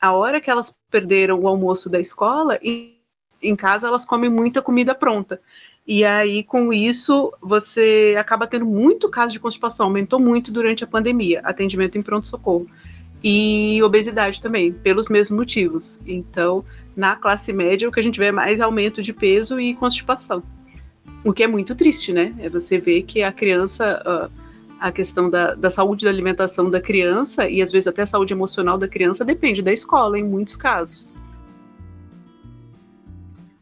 [0.00, 4.94] A hora que elas perderam o almoço da escola, em casa elas comem muita comida
[4.94, 5.40] pronta.
[5.86, 10.86] E aí, com isso, você acaba tendo muito caso de constipação, aumentou muito durante a
[10.86, 12.66] pandemia, atendimento em pronto-socorro.
[13.22, 16.00] E obesidade também, pelos mesmos motivos.
[16.06, 16.64] Então,
[16.96, 20.42] na classe média, o que a gente vê é mais aumento de peso e constipação.
[21.24, 22.34] O que é muito triste, né?
[22.38, 24.30] É você ver que a criança,
[24.78, 28.32] a questão da, da saúde da alimentação da criança e às vezes até a saúde
[28.32, 31.12] emocional da criança depende da escola, em muitos casos.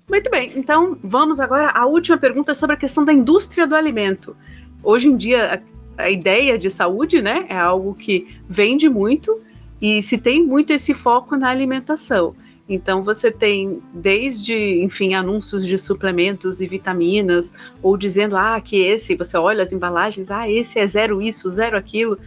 [0.08, 4.34] Muito bem, então vamos agora à última pergunta sobre a questão da indústria do alimento.
[4.82, 5.62] Hoje em dia,
[5.98, 9.38] a, a ideia de saúde né, é algo que vende muito
[9.80, 12.34] e se tem muito esse foco na alimentação.
[12.66, 17.52] Então você tem desde, enfim, anúncios de suplementos e vitaminas,
[17.82, 21.76] ou dizendo, ah, que esse, você olha as embalagens, ah, esse é zero isso, zero
[21.76, 22.18] aquilo.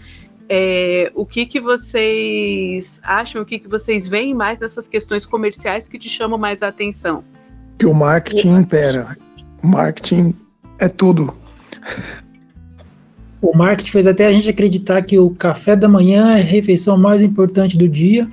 [0.48, 5.88] É, o que, que vocês acham, o que, que vocês veem mais nessas questões comerciais
[5.88, 7.24] que te chamam mais a atenção?
[7.82, 9.18] Que o marketing impera.
[9.64, 10.36] O marketing
[10.78, 11.34] é tudo.
[13.42, 16.96] O marketing fez até a gente acreditar que o café da manhã é a refeição
[16.96, 18.30] mais importante do dia.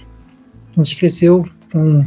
[0.77, 2.05] A gente cresceu com,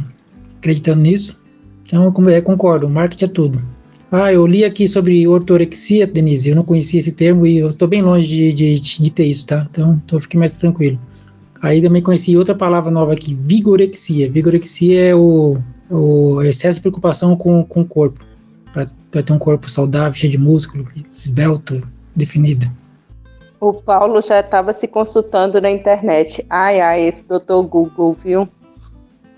[0.58, 1.42] acreditando nisso.
[1.84, 3.62] Então, é, concordo, o marketing é tudo.
[4.08, 7.88] Ah, eu li aqui sobre ortorexia, Denise, eu não conhecia esse termo e eu estou
[7.88, 9.66] bem longe de, de, de, ter isso, tá?
[9.68, 10.96] Então, então fiquei mais tranquilo.
[11.60, 14.30] Aí também conheci outra palavra nova aqui, vigorexia.
[14.30, 15.58] Vigorexia é o
[15.92, 18.24] o excesso de preocupação com, com o corpo.
[18.72, 21.86] para ter um corpo saudável, cheio de músculo, esbelto,
[22.16, 22.66] definido.
[23.60, 26.44] O Paulo já estava se consultando na internet.
[26.50, 28.48] Ai, ai, esse doutor Google, viu?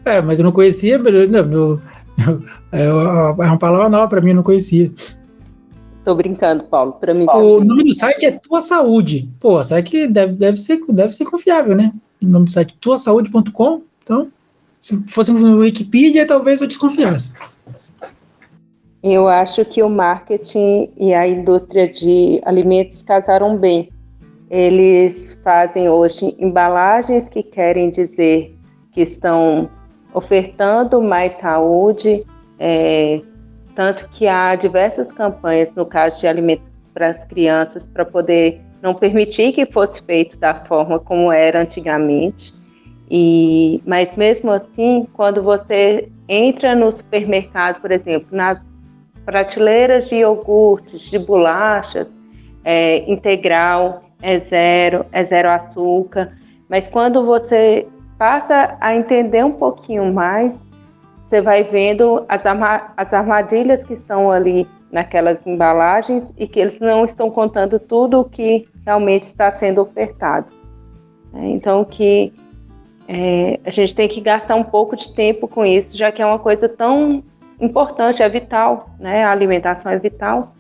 [0.05, 1.80] É, mas eu não conhecia, não, meu,
[2.72, 4.90] é, é uma palavra nova para mim, eu não conhecia.
[6.05, 6.92] Tô brincando, Paulo.
[6.92, 7.26] Para mim.
[7.28, 9.28] O nome do site é Tua Saúde.
[9.40, 11.92] Pô, sabe que deve, deve, ser, deve ser confiável, né?
[12.22, 13.82] O nome do site é tuasaude.com.
[14.02, 14.30] Então,
[14.85, 17.35] se fosse no Wikipedia, talvez eu desconfiasse.
[19.03, 23.91] Eu acho que o marketing e a indústria de alimentos casaram bem.
[24.51, 28.55] Eles fazem hoje embalagens que querem dizer
[28.93, 29.70] que estão
[30.12, 32.22] ofertando mais saúde,
[32.59, 33.22] é,
[33.74, 38.95] tanto que há diversas campanhas no caso de alimentos para as crianças para poder não
[38.95, 42.53] permitir que fosse feito da forma como era antigamente.
[43.16, 48.60] E, mas mesmo assim, quando você entra no supermercado, por exemplo, nas
[49.24, 52.08] prateleiras de iogurtes, de bolachas,
[52.64, 56.36] é, integral, é zero, é zero açúcar.
[56.68, 57.86] Mas quando você
[58.18, 60.66] passa a entender um pouquinho mais,
[61.20, 62.42] você vai vendo as,
[62.96, 68.24] as armadilhas que estão ali naquelas embalagens e que eles não estão contando tudo o
[68.24, 70.50] que realmente está sendo ofertado.
[71.32, 72.32] É, então, que
[73.09, 76.26] é, a gente tem que gastar um pouco de tempo com isso, já que é
[76.26, 77.22] uma coisa tão
[77.61, 79.24] importante, é vital, né?
[79.24, 80.55] A alimentação é vital.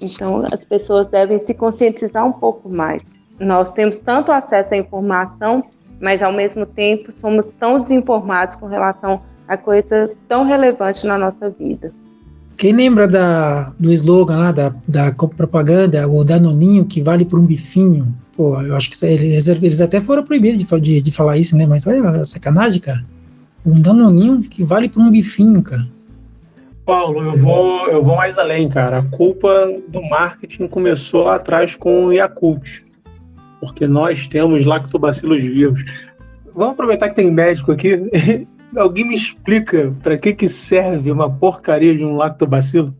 [0.00, 3.04] Então, as pessoas devem se conscientizar um pouco mais.
[3.40, 5.64] Nós temos tanto acesso à informação
[6.00, 11.48] mas ao mesmo tempo somos tão desinformados com relação a coisa tão relevante na nossa
[11.50, 11.92] vida.
[12.58, 17.46] Quem lembra da, do slogan lá, da, da propaganda, o Danoninho que vale por um
[17.46, 18.12] bifinho?
[18.36, 21.66] Pô, eu acho que eles, eles até foram proibidos de, de, de falar isso, né?
[21.66, 23.04] Mas olha a sacanagem, cara.
[23.64, 25.86] Um Danoninho que vale por um bifinho, cara.
[26.84, 28.98] Paulo, eu vou, eu vou mais além, cara.
[28.98, 29.48] A culpa
[29.88, 32.88] do marketing começou lá atrás com o Yakult
[33.60, 35.84] porque nós temos lactobacilos vivos.
[36.54, 38.46] Vamos aproveitar que tem médico aqui.
[38.76, 42.94] Alguém me explica para que, que serve uma porcaria de um lactobacilo?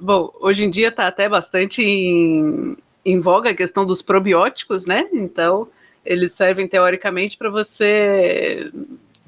[0.00, 5.08] Bom, hoje em dia está até bastante em, em voga a questão dos probióticos, né?
[5.12, 5.68] Então,
[6.04, 8.70] eles servem teoricamente para você,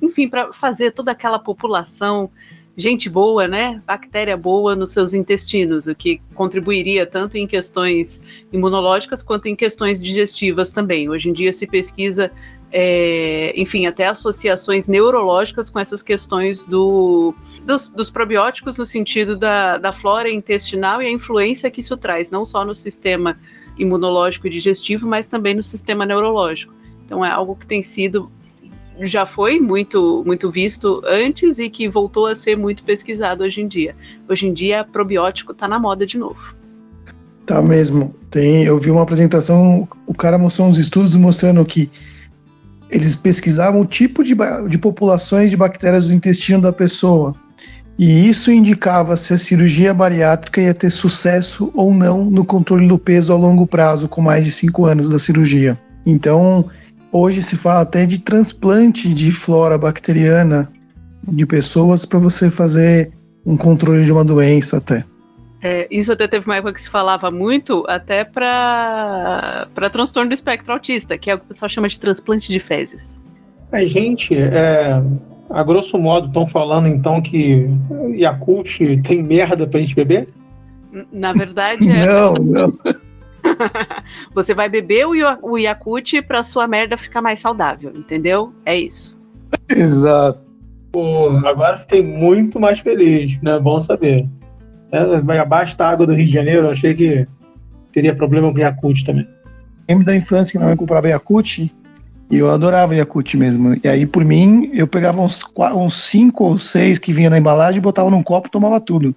[0.02, 2.30] enfim, para fazer toda aquela população
[2.76, 3.80] gente boa, né?
[3.86, 8.20] Bactéria boa nos seus intestinos, o que contribuiria tanto em questões
[8.52, 11.08] imunológicas quanto em questões digestivas também.
[11.08, 12.30] Hoje em dia se pesquisa,
[12.72, 19.78] é, enfim, até associações neurológicas com essas questões do, dos, dos probióticos no sentido da,
[19.78, 23.38] da flora intestinal e a influência que isso traz, não só no sistema
[23.78, 26.74] imunológico e digestivo, mas também no sistema neurológico.
[27.04, 28.30] Então é algo que tem sido
[29.02, 33.68] já foi muito, muito visto antes e que voltou a ser muito pesquisado hoje em
[33.68, 33.94] dia.
[34.26, 36.54] Hoje em dia, probiótico está na moda de novo.
[37.44, 38.14] Tá mesmo.
[38.30, 41.90] Tem, eu vi uma apresentação, o cara mostrou uns estudos mostrando que
[42.90, 44.34] eles pesquisavam o tipo de,
[44.68, 47.34] de populações de bactérias do intestino da pessoa.
[47.98, 52.98] E isso indicava se a cirurgia bariátrica ia ter sucesso ou não no controle do
[52.98, 55.78] peso a longo prazo, com mais de cinco anos da cirurgia.
[56.04, 56.66] Então,
[57.18, 60.68] Hoje se fala até de transplante de flora bacteriana
[61.26, 63.10] de pessoas para você fazer
[63.44, 65.02] um controle de uma doença até.
[65.62, 70.72] É, isso até teve uma época que se falava muito até para transtorno do espectro
[70.72, 73.22] autista, que é o que o pessoal chama de transplante de fezes.
[73.72, 75.02] A gente, é,
[75.50, 77.68] a grosso modo, estão falando então que
[78.14, 80.28] Yakult tem merda pra gente beber?
[81.12, 82.06] Na verdade é.
[82.06, 82.78] não, não.
[84.34, 88.52] você vai beber o Yakult pra sua merda ficar mais saudável, entendeu?
[88.64, 89.16] É isso.
[89.68, 90.40] Exato.
[90.92, 93.58] Pô, agora fiquei muito mais feliz, né?
[93.58, 94.26] Bom saber.
[94.92, 97.26] É, abaixo da água do Rio de Janeiro, achei que
[97.92, 99.26] teria problema com Yakult também.
[99.88, 101.58] Lembro da infância que minha mãe comprava Yakult
[102.30, 103.76] e eu adorava Yakult mesmo.
[103.82, 105.42] E aí, por mim, eu pegava uns,
[105.74, 109.14] uns cinco ou seis que vinha na embalagem, botava num copo e tomava tudo.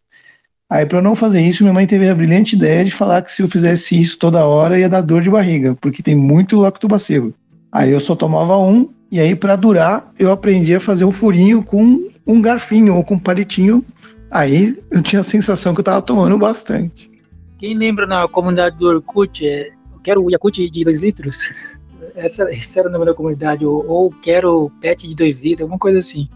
[0.70, 3.42] Aí, para não fazer isso, minha mãe teve a brilhante ideia de falar que se
[3.42, 7.34] eu fizesse isso toda hora ia dar dor de barriga, porque tem muito lactobacilo.
[7.72, 11.12] Aí eu só tomava um, e aí, para durar, eu aprendi a fazer o um
[11.12, 13.84] furinho com um garfinho ou com um palitinho.
[14.32, 17.10] Aí eu tinha a sensação que eu tava tomando bastante.
[17.58, 21.50] Quem lembra na comunidade do Orkut, é, eu quero o Yakut de 2 litros?
[22.16, 25.78] Essa, essa era o nome da comunidade, ou, ou quero pet de 2 litros, alguma
[25.78, 26.28] coisa assim.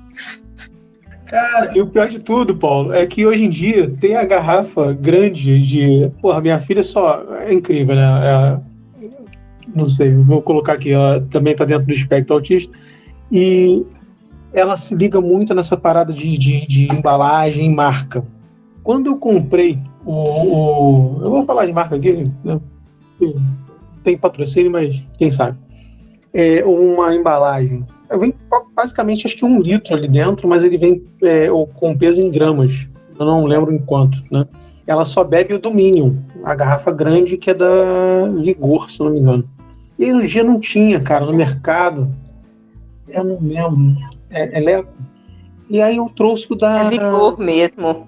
[1.26, 4.94] Cara, e o pior de tudo, Paulo, é que hoje em dia tem a garrafa
[4.94, 6.12] grande de.
[6.22, 7.24] Porra, minha filha só.
[7.39, 8.04] É incrível, né?
[8.04, 8.60] É...
[9.76, 12.72] Não sei, vou colocar aqui, ela também tá dentro do espectro autista.
[13.32, 13.84] E
[14.54, 18.24] ela se liga muito nessa parada de, de, de embalagem marca.
[18.84, 22.60] Quando eu comprei o, o, Eu vou falar de marca aqui, né?
[24.04, 25.58] tem patrocínio, mas quem sabe.
[26.34, 27.86] É uma embalagem.
[28.20, 28.34] Vem
[28.76, 32.88] basicamente acho que um litro ali dentro, mas ele vem é, com peso em gramas.
[33.18, 34.45] Eu não lembro em quanto, né?
[34.86, 37.66] Ela só bebe o Dominion, a garrafa grande que é da
[38.41, 39.47] Vigor, se não me engano.
[39.97, 42.14] E no dia não tinha, cara, no mercado.
[43.08, 44.12] Eu não lembro.
[44.34, 44.94] É, é Leco.
[45.70, 46.86] E aí eu trouxe o da.
[46.86, 48.08] É Vigor mesmo.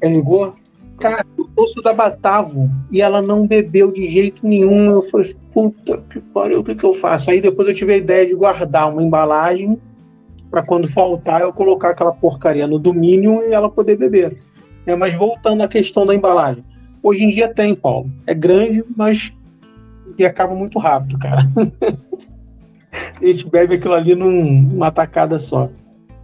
[0.00, 0.54] É Vigor?
[0.98, 4.90] Cara, eu trouxe o da Batavo e ela não bebeu de jeito nenhum.
[4.90, 7.30] Eu falei assim, puta que pariu, o que, que eu faço?
[7.30, 9.78] Aí depois eu tive a ideia de guardar uma embalagem
[10.50, 14.38] para quando faltar eu colocar aquela porcaria no domínio e ela poder beber.
[14.86, 16.64] É, mas voltando à questão da embalagem.
[17.02, 18.10] Hoje em dia tem, Paulo.
[18.26, 19.32] É grande, mas
[20.18, 21.42] e acaba muito rápido, cara.
[23.20, 25.70] a gente bebe aquilo ali num, numa tacada só.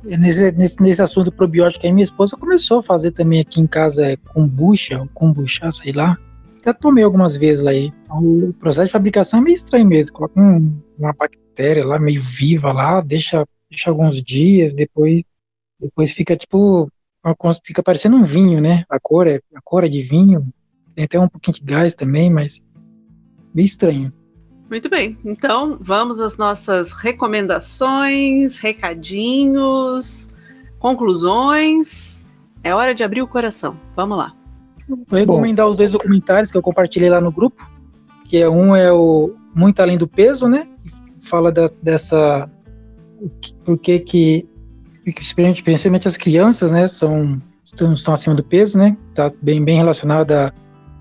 [0.04, 4.06] Nesse, nesse, nesse assunto probiótico aí, minha esposa começou a fazer também aqui em casa
[4.06, 6.18] é, kombucha, ou kombucha, sei lá.
[6.58, 7.92] Até tomei algumas vezes lá aí.
[8.10, 10.12] O processo de fabricação é meio estranho mesmo.
[10.14, 15.22] Coloca um, uma bactéria lá meio viva lá, deixa, deixa alguns dias, depois,
[15.80, 16.88] depois fica tipo.
[17.64, 18.84] Fica parecendo um vinho, né?
[18.90, 20.52] A cor é, a cor é de vinho.
[20.92, 22.60] Tem até um pouquinho de gás também, mas
[23.54, 24.10] Bem estranho.
[24.72, 30.26] Muito bem, então vamos às nossas recomendações, recadinhos,
[30.78, 32.24] conclusões.
[32.64, 33.78] É hora de abrir o coração.
[33.94, 34.32] Vamos lá.
[34.88, 35.72] Vou recomendar Bom.
[35.72, 37.70] os dois documentários que eu compartilhei lá no grupo,
[38.24, 40.66] que é um é o Muito Além do Peso, né?
[40.82, 42.48] Que fala da, dessa
[43.66, 44.48] por que que
[45.04, 48.96] principalmente as crianças, né, são estão, estão acima do peso, né?
[49.14, 50.50] Tá bem bem relacionada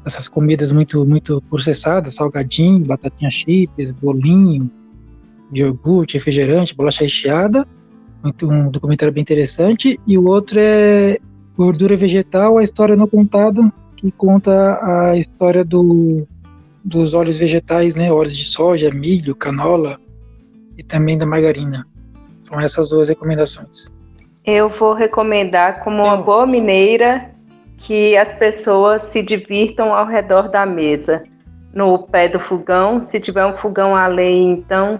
[0.06, 4.70] essas comidas muito muito processadas, salgadinho, batatinha chips, bolinho,
[5.52, 7.68] de iogurte, refrigerante, bolacha recheada,
[8.24, 11.18] muito, um documentário bem interessante, e o outro é
[11.58, 13.62] Gordura Vegetal, a história não contada,
[13.98, 16.28] que conta a história do,
[16.84, 20.00] dos óleos vegetais, né, óleos de soja, milho, canola
[20.78, 21.86] e também da margarina.
[22.38, 23.92] São essas duas recomendações.
[24.44, 27.30] Eu vou recomendar como uma boa mineira
[27.82, 31.24] que as pessoas se divirtam ao redor da mesa.
[31.74, 35.00] No pé do fogão, se tiver um fogão a lenha, então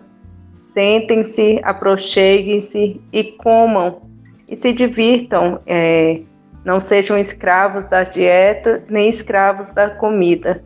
[0.56, 4.02] sentem-se, aproxeguem-se e comam
[4.48, 5.60] e se divirtam.
[5.68, 6.22] É,
[6.64, 10.64] não sejam escravos das dietas nem escravos da comida.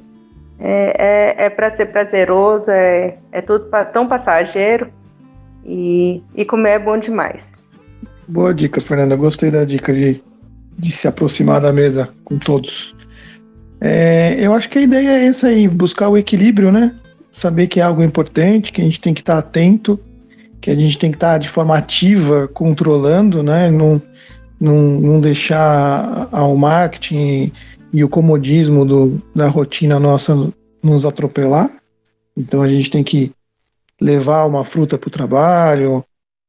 [0.59, 4.89] É, é, é para ser prazeroso, é, é tudo tão passageiro
[5.66, 7.53] e, e comer é bom demais.
[8.28, 9.16] Boa dica, Fernanda.
[9.16, 10.24] Gostei da dica de
[10.78, 12.95] de se aproximar da mesa com todos.
[13.80, 16.95] É, eu acho que a ideia é essa aí, buscar o equilíbrio, né?
[17.32, 19.99] Saber que é algo importante, que a gente tem que estar atento,
[20.61, 23.69] que a gente tem que estar de forma ativa, controlando, né?
[23.69, 24.01] Não,
[24.59, 27.51] não, não deixar ao marketing
[27.93, 30.51] e o comodismo do, da rotina nossa
[30.82, 31.69] nos atropelar.
[32.36, 33.32] Então a gente tem que
[33.99, 36.03] levar uma fruta para o trabalho,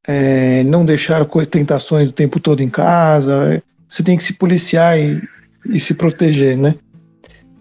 [0.07, 5.23] é, não deixar tentações o tempo todo em casa, você tem que se policiar e,
[5.69, 6.75] e se proteger, né?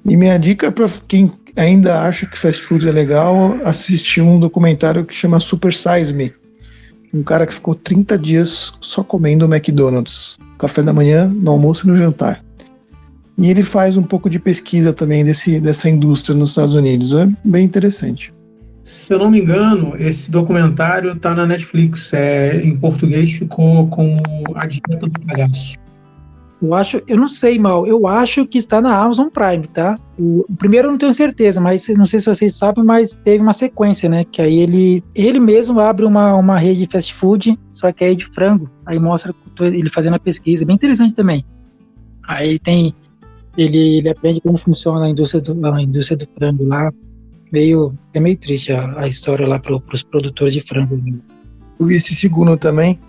[0.05, 5.05] E minha dica para quem ainda acha que fast food é legal, assistir um documentário
[5.05, 6.33] que chama Super Size Me.
[7.13, 10.37] Um cara que ficou 30 dias só comendo McDonald's.
[10.57, 12.43] Café da manhã, no almoço e no jantar.
[13.37, 17.13] E ele faz um pouco de pesquisa também desse, dessa indústria nos Estados Unidos.
[17.13, 18.33] É bem interessante.
[18.83, 22.13] Se eu não me engano, esse documentário está na Netflix.
[22.13, 24.17] É, em português ficou com
[24.53, 25.84] A Dieta do Palhaço.
[26.65, 29.99] Eu acho, eu não sei mal, eu acho que está na Amazon Prime, tá?
[30.17, 33.43] O, o, primeiro eu não tenho certeza, mas não sei se vocês sabem, mas teve
[33.43, 34.23] uma sequência, né?
[34.23, 38.15] Que aí ele, ele mesmo abre uma, uma rede de fast food, só que aí
[38.15, 38.67] de frango.
[38.85, 41.45] Aí mostra ele fazendo a pesquisa, bem interessante também.
[42.27, 42.95] Aí tem,
[43.55, 46.91] ele, ele aprende como funciona a indústria do, a indústria do frango lá.
[47.51, 50.95] Meio, é meio triste a, a história lá para os produtores de frango.
[50.95, 51.19] Né?
[51.79, 52.99] Eu vi esse segundo também,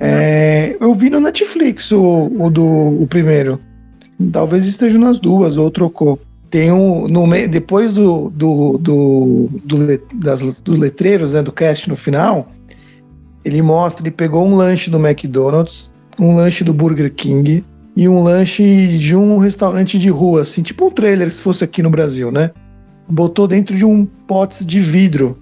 [0.00, 3.60] é, eu vi no Netflix o, o do o primeiro.
[4.32, 6.20] Talvez esteja nas duas, ou trocou.
[6.50, 7.08] Tem um.
[7.08, 12.52] No, depois do, do, do, do, das, do letreiros, né, do cast no final,
[13.44, 17.64] ele mostra, ele pegou um lanche do McDonald's, um lanche do Burger King
[17.96, 21.82] e um lanche de um restaurante de rua, assim, tipo um trailer se fosse aqui
[21.82, 22.50] no Brasil, né?
[23.08, 25.38] Botou dentro de um potes de vidro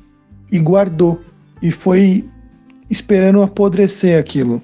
[0.50, 1.20] e guardou.
[1.62, 2.24] E foi
[2.92, 4.60] esperando apodrecer aquilo.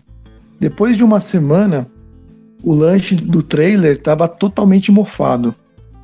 [0.60, 1.88] Depois de uma semana,
[2.62, 5.54] o lanche do trailer estava totalmente mofado.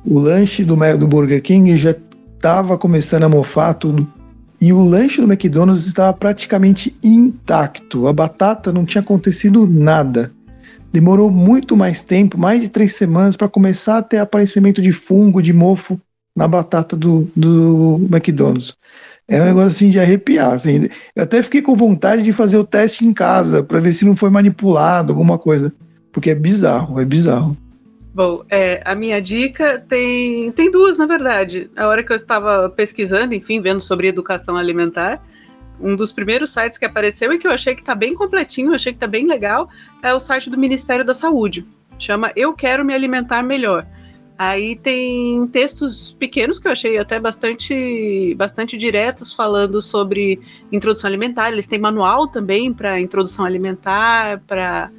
[0.03, 1.95] O lanche do, Burger King já
[2.35, 4.07] estava começando a mofar tudo.
[4.59, 8.07] E o lanche do McDonald's estava praticamente intacto.
[8.07, 10.31] A batata não tinha acontecido nada.
[10.91, 15.41] demorou muito mais tempo, mais de três semanas, para começar a ter aparecimento de fungo,
[15.41, 15.99] de mofo
[16.35, 18.73] na batata do, do McDonald's.
[19.27, 20.53] É um negócio assim de arrepiar.
[20.53, 20.89] Assim.
[21.15, 24.15] Eu até fiquei com vontade de fazer o teste em casa para ver se não
[24.15, 25.73] foi manipulado, alguma coisa.
[26.11, 27.57] Porque é bizarro, é bizarro.
[28.13, 31.69] Bom, é, a minha dica tem, tem duas, na verdade.
[31.75, 35.21] A hora que eu estava pesquisando, enfim, vendo sobre educação alimentar,
[35.81, 38.93] um dos primeiros sites que apareceu e que eu achei que está bem completinho, achei
[38.93, 39.69] que está bem legal,
[40.01, 41.65] é o site do Ministério da Saúde.
[41.99, 43.85] Chama Eu Quero Me Alimentar Melhor.
[44.37, 51.51] Aí tem textos pequenos que eu achei até bastante, bastante diretos falando sobre introdução alimentar.
[51.51, 54.91] Eles têm manual também para introdução alimentar, para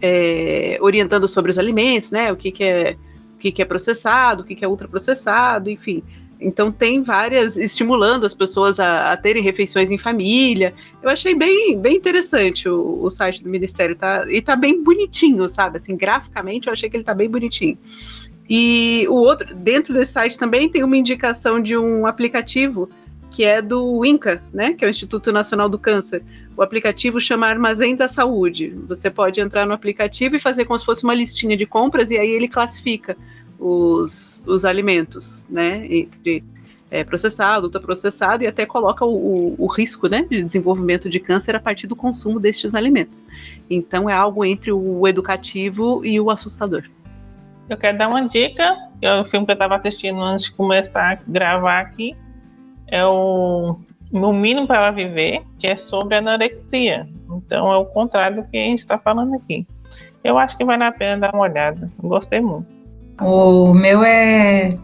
[0.00, 2.30] é, orientando sobre os alimentos, né?
[2.30, 2.96] O que, que é
[3.34, 6.02] o que, que é processado, o que, que é ultraprocessado, enfim.
[6.40, 10.74] Então tem várias estimulando as pessoas a, a, terem refeições em família.
[11.02, 14.24] Eu achei bem, bem interessante o, o site do Ministério, tá?
[14.30, 15.78] E tá bem bonitinho, sabe?
[15.78, 17.76] Assim, graficamente eu achei que ele tá bem bonitinho.
[18.48, 22.88] E o outro, dentro desse site também tem uma indicação de um aplicativo
[23.30, 26.22] que é do INCA, né, que é o Instituto Nacional do Câncer.
[26.56, 28.74] O aplicativo chama Armazém da Saúde.
[28.88, 32.16] Você pode entrar no aplicativo e fazer como se fosse uma listinha de compras e
[32.16, 33.16] aí ele classifica
[33.58, 36.44] os, os alimentos, né, entre
[36.90, 41.56] é, processado, ultraprocessado e até coloca o, o, o, risco né, de desenvolvimento de câncer
[41.56, 43.24] a partir do consumo destes alimentos.
[43.68, 46.84] Então é algo entre o educativo e o assustador.
[47.68, 51.12] Eu quero dar uma dica, é o filme que eu estava assistindo antes de começar
[51.12, 52.16] a gravar aqui.
[52.88, 53.78] É o
[54.12, 57.08] No Mínimo para Viver, que é sobre anorexia.
[57.28, 59.66] Então é o contrário do que a gente está falando aqui.
[60.22, 61.90] Eu acho que vale a pena dar uma olhada.
[61.98, 62.66] Gostei muito.
[63.20, 64.76] O meu é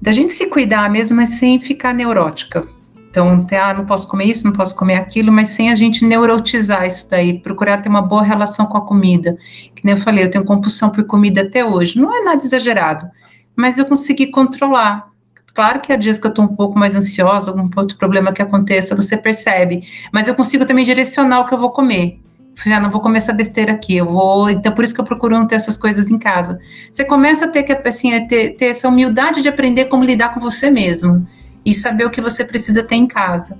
[0.00, 2.66] da gente se cuidar mesmo, mas sem ficar neurótica.
[3.14, 6.84] Então, ah, não posso comer isso, não posso comer aquilo, mas sem a gente neurotizar
[6.84, 9.38] isso daí, procurar ter uma boa relação com a comida.
[9.72, 11.96] Que nem eu falei, eu tenho compulsão por comida até hoje.
[11.96, 13.08] Não é nada exagerado,
[13.54, 15.06] mas eu consegui controlar.
[15.54, 18.42] Claro que há dias que eu estou um pouco mais ansiosa, algum outro problema que
[18.42, 19.82] aconteça, você percebe.
[20.12, 22.20] Mas eu consigo também direcionar o que eu vou comer.
[22.66, 24.50] Ah, não vou comer essa besteira aqui, eu vou.
[24.50, 26.58] Então, por isso que eu procuro não ter essas coisas em casa.
[26.92, 30.40] Você começa a ter que, assim, ter, ter essa humildade de aprender como lidar com
[30.40, 31.24] você mesmo
[31.64, 33.58] e saber o que você precisa ter em casa.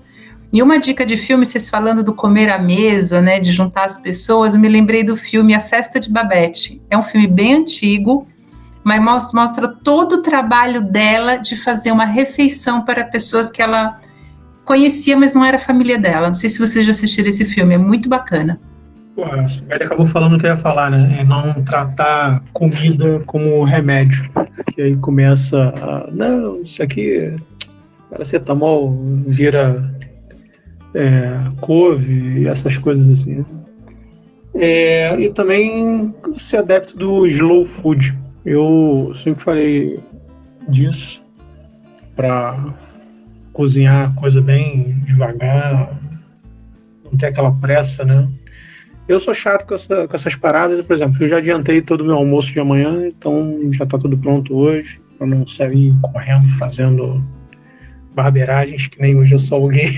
[0.52, 3.98] E uma dica de filme, vocês falando do comer à mesa, né, de juntar as
[3.98, 6.80] pessoas, me lembrei do filme A Festa de Babette.
[6.88, 8.26] É um filme bem antigo,
[8.84, 13.98] mas mostra, todo o trabalho dela de fazer uma refeição para pessoas que ela
[14.64, 16.28] conhecia, mas não era família dela.
[16.28, 18.60] Não sei se vocês já assistiram esse filme, é muito bacana.
[19.14, 21.18] Pô, a Sibeli acabou falando o que eu ia falar, né?
[21.20, 24.28] É não tratar comida como remédio.
[24.72, 26.10] Que aí começa a.
[26.10, 27.34] Não, isso aqui
[28.14, 28.96] paracetamol
[29.26, 29.92] vira
[30.94, 33.36] é, couve e essas coisas assim.
[33.36, 33.44] Né?
[34.54, 38.16] É, e também ser adepto do slow food.
[38.46, 40.00] Eu sempre falei
[40.68, 41.20] disso
[42.14, 42.72] para
[43.52, 45.98] cozinhar coisa bem devagar,
[47.04, 48.28] não ter aquela pressa, né?
[49.06, 52.04] Eu sou chato com, essa, com essas paradas, por exemplo, eu já adiantei todo o
[52.04, 57.22] meu almoço de amanhã, então já está tudo pronto hoje, para não sair correndo fazendo
[58.14, 59.90] barberagens, que nem hoje eu salguei.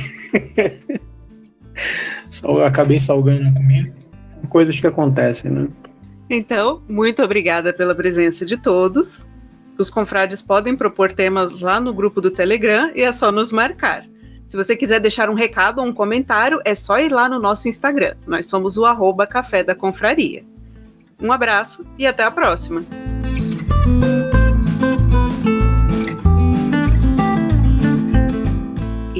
[2.67, 3.95] acabei salgando comigo.
[4.49, 5.69] Coisas que acontecem, né?
[6.29, 9.27] Então, muito obrigada pela presença de todos.
[9.79, 14.05] Os confrades podem propor temas lá no grupo do Telegram e é só nos marcar.
[14.49, 17.69] Se você quiser deixar um recado ou um comentário, é só ir lá no nosso
[17.69, 18.17] Instagram.
[18.27, 20.45] Nós somos o arroba Café da Confraria.
[21.21, 22.85] Um abraço e até a próxima!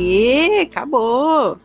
[0.09, 1.59] E acabou.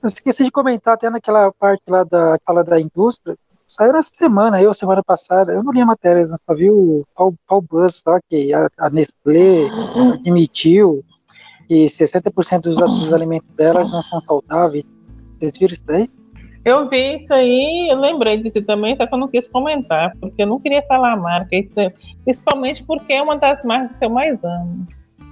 [0.00, 3.36] Eu esqueci de comentar até naquela parte lá da fala da indústria.
[3.66, 7.04] Saiu nessa semana, eu, semana passada, eu não li a matéria, eu só vi o
[7.16, 9.68] Paul, Buzz, só que a, a Nestlé
[10.14, 11.04] admitiu
[11.66, 14.84] que 60% dos, dos alimentos delas não são saudáveis.
[15.38, 16.08] Vocês viram isso daí?
[16.64, 20.40] Eu vi isso aí, eu lembrei disso também, só que eu não quis comentar, porque
[20.42, 21.50] eu não queria falar a marca,
[22.24, 24.86] principalmente porque é uma das marcas que eu mais amo.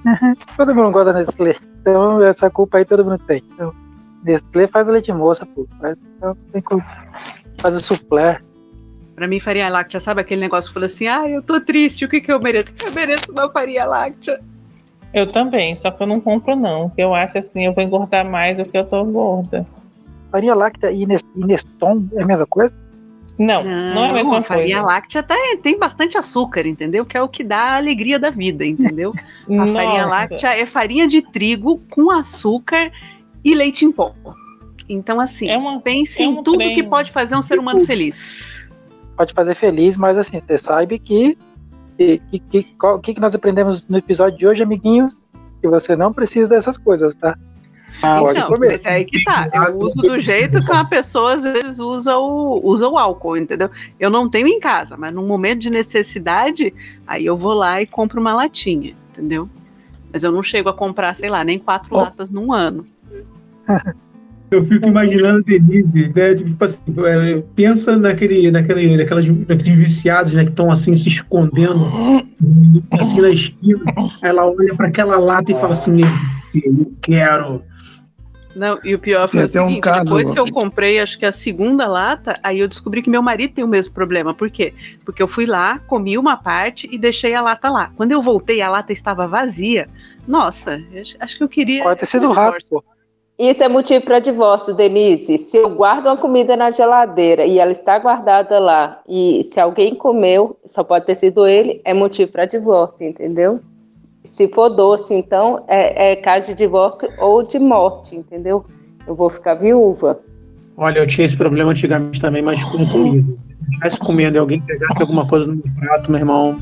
[0.56, 1.56] todo mundo gosta da Nestlé.
[1.80, 3.42] Então, essa culpa aí todo mundo tem.
[3.52, 3.74] Então,
[4.24, 5.66] Nestlé faz a leite moça, pô.
[5.80, 6.76] Faz, então, tem que
[7.60, 8.36] faz o suplé.
[9.14, 12.08] Pra mim, farinha láctea, sabe aquele negócio que fala assim: ah, eu tô triste, o
[12.08, 12.74] que que eu mereço?
[12.84, 14.40] Eu mereço uma farinha láctea.
[15.14, 16.88] Eu também, só que eu não compro, não.
[16.88, 19.64] Porque eu acho assim, eu vou engordar mais do que eu tô gorda.
[20.30, 22.74] Farinha láctea e Neston é a mesma coisa?
[23.38, 24.46] Não, não, não é a mesma coisa.
[24.46, 27.04] A farinha láctea tem, tem bastante açúcar, entendeu?
[27.04, 29.12] Que é o que dá a alegria da vida, entendeu?
[29.48, 29.72] a Nossa.
[29.72, 32.90] farinha láctea é farinha de trigo com açúcar
[33.44, 34.14] e leite em pó.
[34.88, 37.84] Então, assim, é uma, pense é um em tudo que pode fazer um ser humano
[37.84, 38.24] feliz.
[39.16, 41.36] pode fazer feliz, mas assim, você sabe que
[41.96, 45.18] que, que, o que, que nós aprendemos no episódio de hoje, amiguinhos?
[45.60, 47.36] Que você não precisa dessas coisas, tá?
[48.02, 49.48] Ah, então, mas é aí que tá.
[49.52, 53.70] Eu uso do jeito que uma pessoa às vezes usa o, usa o álcool, entendeu?
[53.98, 56.74] Eu não tenho em casa, mas num momento de necessidade,
[57.06, 59.48] aí eu vou lá e compro uma latinha, entendeu?
[60.12, 61.98] Mas eu não chego a comprar, sei lá, nem quatro oh.
[61.98, 62.84] latas num ano.
[64.50, 66.34] Eu fico imaginando Denise, né?
[66.34, 70.44] Tipo assim, é, pensa naquele, naquele, naquelas, naqueles viciados, né?
[70.44, 71.84] Que estão assim se escondendo
[72.92, 73.82] assim na esquina.
[74.22, 76.00] Ela olha para aquela lata e fala assim:
[76.54, 77.62] Eu quero.
[78.54, 81.18] Não, e o pior foi tem o seguinte, um caso, depois que eu comprei, acho
[81.18, 84.32] que a segunda lata, aí eu descobri que meu marido tem o mesmo problema.
[84.32, 84.72] Por quê?
[85.04, 87.92] Porque eu fui lá, comi uma parte e deixei a lata lá.
[87.96, 89.90] Quando eu voltei, a lata estava vazia.
[90.26, 90.82] Nossa,
[91.20, 91.82] acho que eu queria...
[91.82, 92.82] Pode ter sido rato, pô.
[93.38, 95.36] Isso é motivo para divórcio, Denise.
[95.36, 99.94] Se eu guardo uma comida na geladeira e ela está guardada lá, e se alguém
[99.94, 103.60] comeu, só pode ter sido ele, é motivo para divórcio, entendeu?
[104.24, 108.64] Se for doce, então, é, é caso de divórcio ou de morte, entendeu?
[109.06, 110.18] Eu vou ficar viúva.
[110.78, 113.32] Olha, eu tinha esse problema antigamente também, mas com comida.
[113.44, 116.58] Se eu estivesse comendo e alguém pegasse alguma coisa no meu prato, meu irmão,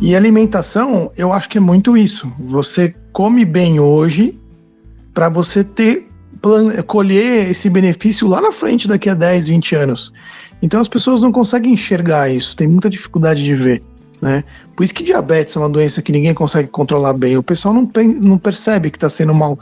[0.00, 2.30] E alimentação, eu acho que é muito isso.
[2.38, 4.38] Você come bem hoje
[5.12, 6.06] para você ter
[6.86, 10.12] colher esse benefício lá na frente daqui a 10, 20 anos.
[10.62, 13.82] Então as pessoas não conseguem enxergar isso, tem muita dificuldade de ver.
[14.20, 14.44] Né?
[14.76, 17.36] Por isso que diabetes é uma doença que ninguém consegue controlar bem.
[17.36, 17.90] O pessoal não,
[18.20, 19.58] não percebe que está sendo mal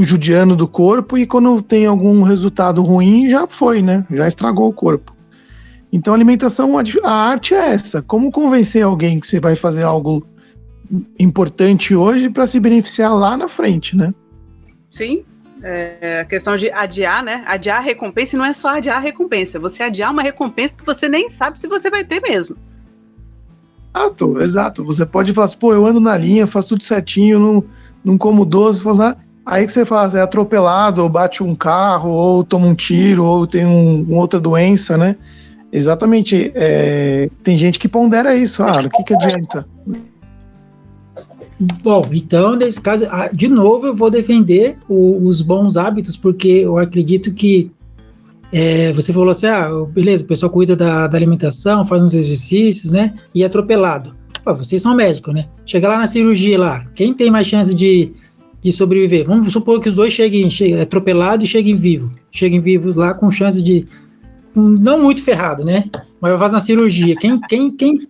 [0.00, 4.04] judiando do corpo e quando tem algum resultado ruim já foi, né?
[4.10, 5.15] Já estragou o corpo.
[5.96, 8.02] Então, alimentação, a arte é essa.
[8.02, 10.26] Como convencer alguém que você vai fazer algo
[11.18, 14.12] importante hoje para se beneficiar lá na frente, né?
[14.90, 15.24] Sim.
[15.62, 17.42] É, a questão de adiar, né?
[17.46, 19.58] Adiar a recompensa e não é só adiar a recompensa.
[19.58, 22.58] Você adiar uma recompensa que você nem sabe se você vai ter mesmo.
[23.96, 24.84] Exato, exato.
[24.84, 27.64] Você pode falar assim, pô, eu ando na linha, faço tudo certinho, não,
[28.04, 29.16] não como doce, faço nada.
[29.46, 33.46] Aí que você faz, é atropelado, ou bate um carro, ou toma um tiro, ou
[33.46, 35.16] tem um, uma outra doença, né?
[35.76, 36.52] Exatamente.
[36.54, 38.62] É, tem gente que pondera isso.
[38.62, 39.66] Ah, o que, que adianta?
[41.82, 46.48] Bom, então, nesse caso, ah, de novo, eu vou defender o, os bons hábitos, porque
[46.48, 47.70] eu acredito que
[48.50, 52.92] é, você falou assim: ah, beleza, o pessoal cuida da, da, alimentação, faz uns exercícios,
[52.92, 53.12] né?
[53.34, 54.16] E é atropelado.
[54.42, 55.46] Pô, vocês são médicos, né?
[55.66, 58.12] Chega lá na cirurgia lá, quem tem mais chance de,
[58.62, 59.26] de sobreviver?
[59.26, 62.10] Vamos supor que os dois cheguem, cheguem atropelado e cheguem vivos.
[62.30, 63.86] Cheguem vivos lá com chance de,
[64.56, 65.84] não muito ferrado, né?
[66.20, 67.14] Mas vai fazer uma cirurgia.
[67.14, 68.08] Quem, quem, quem,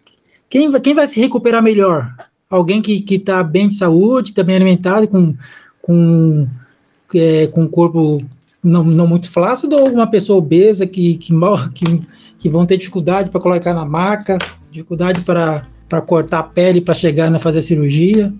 [0.48, 2.14] quem, quem vai se recuperar melhor?
[2.48, 5.34] Alguém que está bem de saúde, está bem alimentado, com,
[5.82, 6.46] com,
[7.12, 8.22] é, com corpo
[8.62, 11.32] não, não muito flácido, ou uma pessoa obesa que, que,
[11.74, 12.00] que,
[12.38, 14.38] que vão ter dificuldade para colocar na maca,
[14.70, 18.32] dificuldade para cortar a pele para chegar na fazer a cirurgia?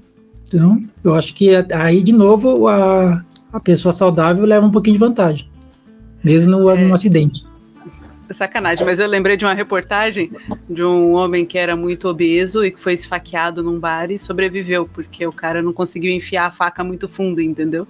[0.46, 5.00] Então, eu acho que aí, de novo, a, a pessoa saudável leva um pouquinho de
[5.00, 5.48] vantagem,
[6.22, 6.84] mesmo no, é.
[6.84, 7.44] no acidente.
[8.34, 10.30] Sacanagem, mas eu lembrei de uma reportagem
[10.68, 14.88] de um homem que era muito obeso e que foi esfaqueado num bar e sobreviveu,
[14.88, 17.86] porque o cara não conseguiu enfiar a faca muito fundo, entendeu?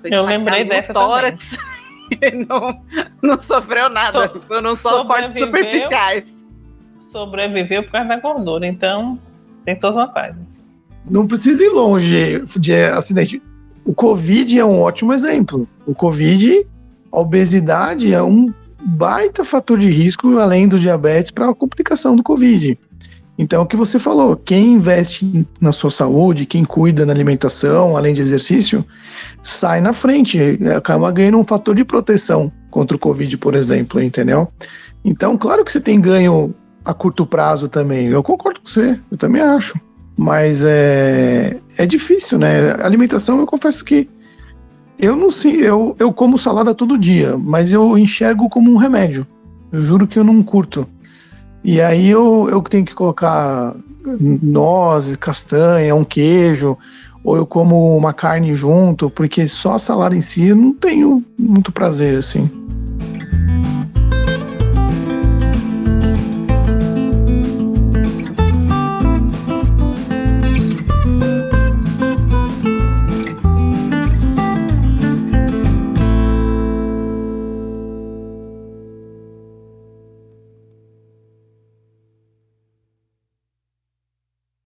[0.00, 1.58] Foi eu lembrei dessa tórax
[2.10, 2.80] e não,
[3.22, 6.32] não sofreu nada, so, foram só cortes superficiais.
[7.12, 9.18] Sobreviveu por causa da gordura, então
[9.64, 10.64] tem suas vantagens.
[11.10, 13.42] Não precisa ir longe de acidente.
[13.84, 15.66] O Covid é um ótimo exemplo.
[15.86, 16.66] O Covid,
[17.10, 18.52] a obesidade é um
[18.96, 22.78] baita fator de risco, além do diabetes, para a complicação do Covid.
[23.38, 28.12] Então, o que você falou, quem investe na sua saúde, quem cuida na alimentação, além
[28.12, 28.84] de exercício,
[29.42, 34.48] sai na frente, acaba ganhando um fator de proteção contra o Covid, por exemplo, entendeu?
[35.04, 36.52] Então, claro que você tem ganho
[36.84, 39.78] a curto prazo também, eu concordo com você, eu também acho.
[40.16, 42.72] Mas é, é difícil, né?
[42.72, 44.08] A alimentação, eu confesso que
[44.98, 49.26] eu não sei, eu, eu como salada todo dia, mas eu enxergo como um remédio.
[49.70, 50.86] Eu juro que eu não curto.
[51.62, 53.74] E aí eu, eu tenho que colocar
[54.20, 56.76] nozes, castanha, um queijo,
[57.22, 61.24] ou eu como uma carne junto, porque só a salada em si eu não tenho
[61.38, 62.50] muito prazer, assim.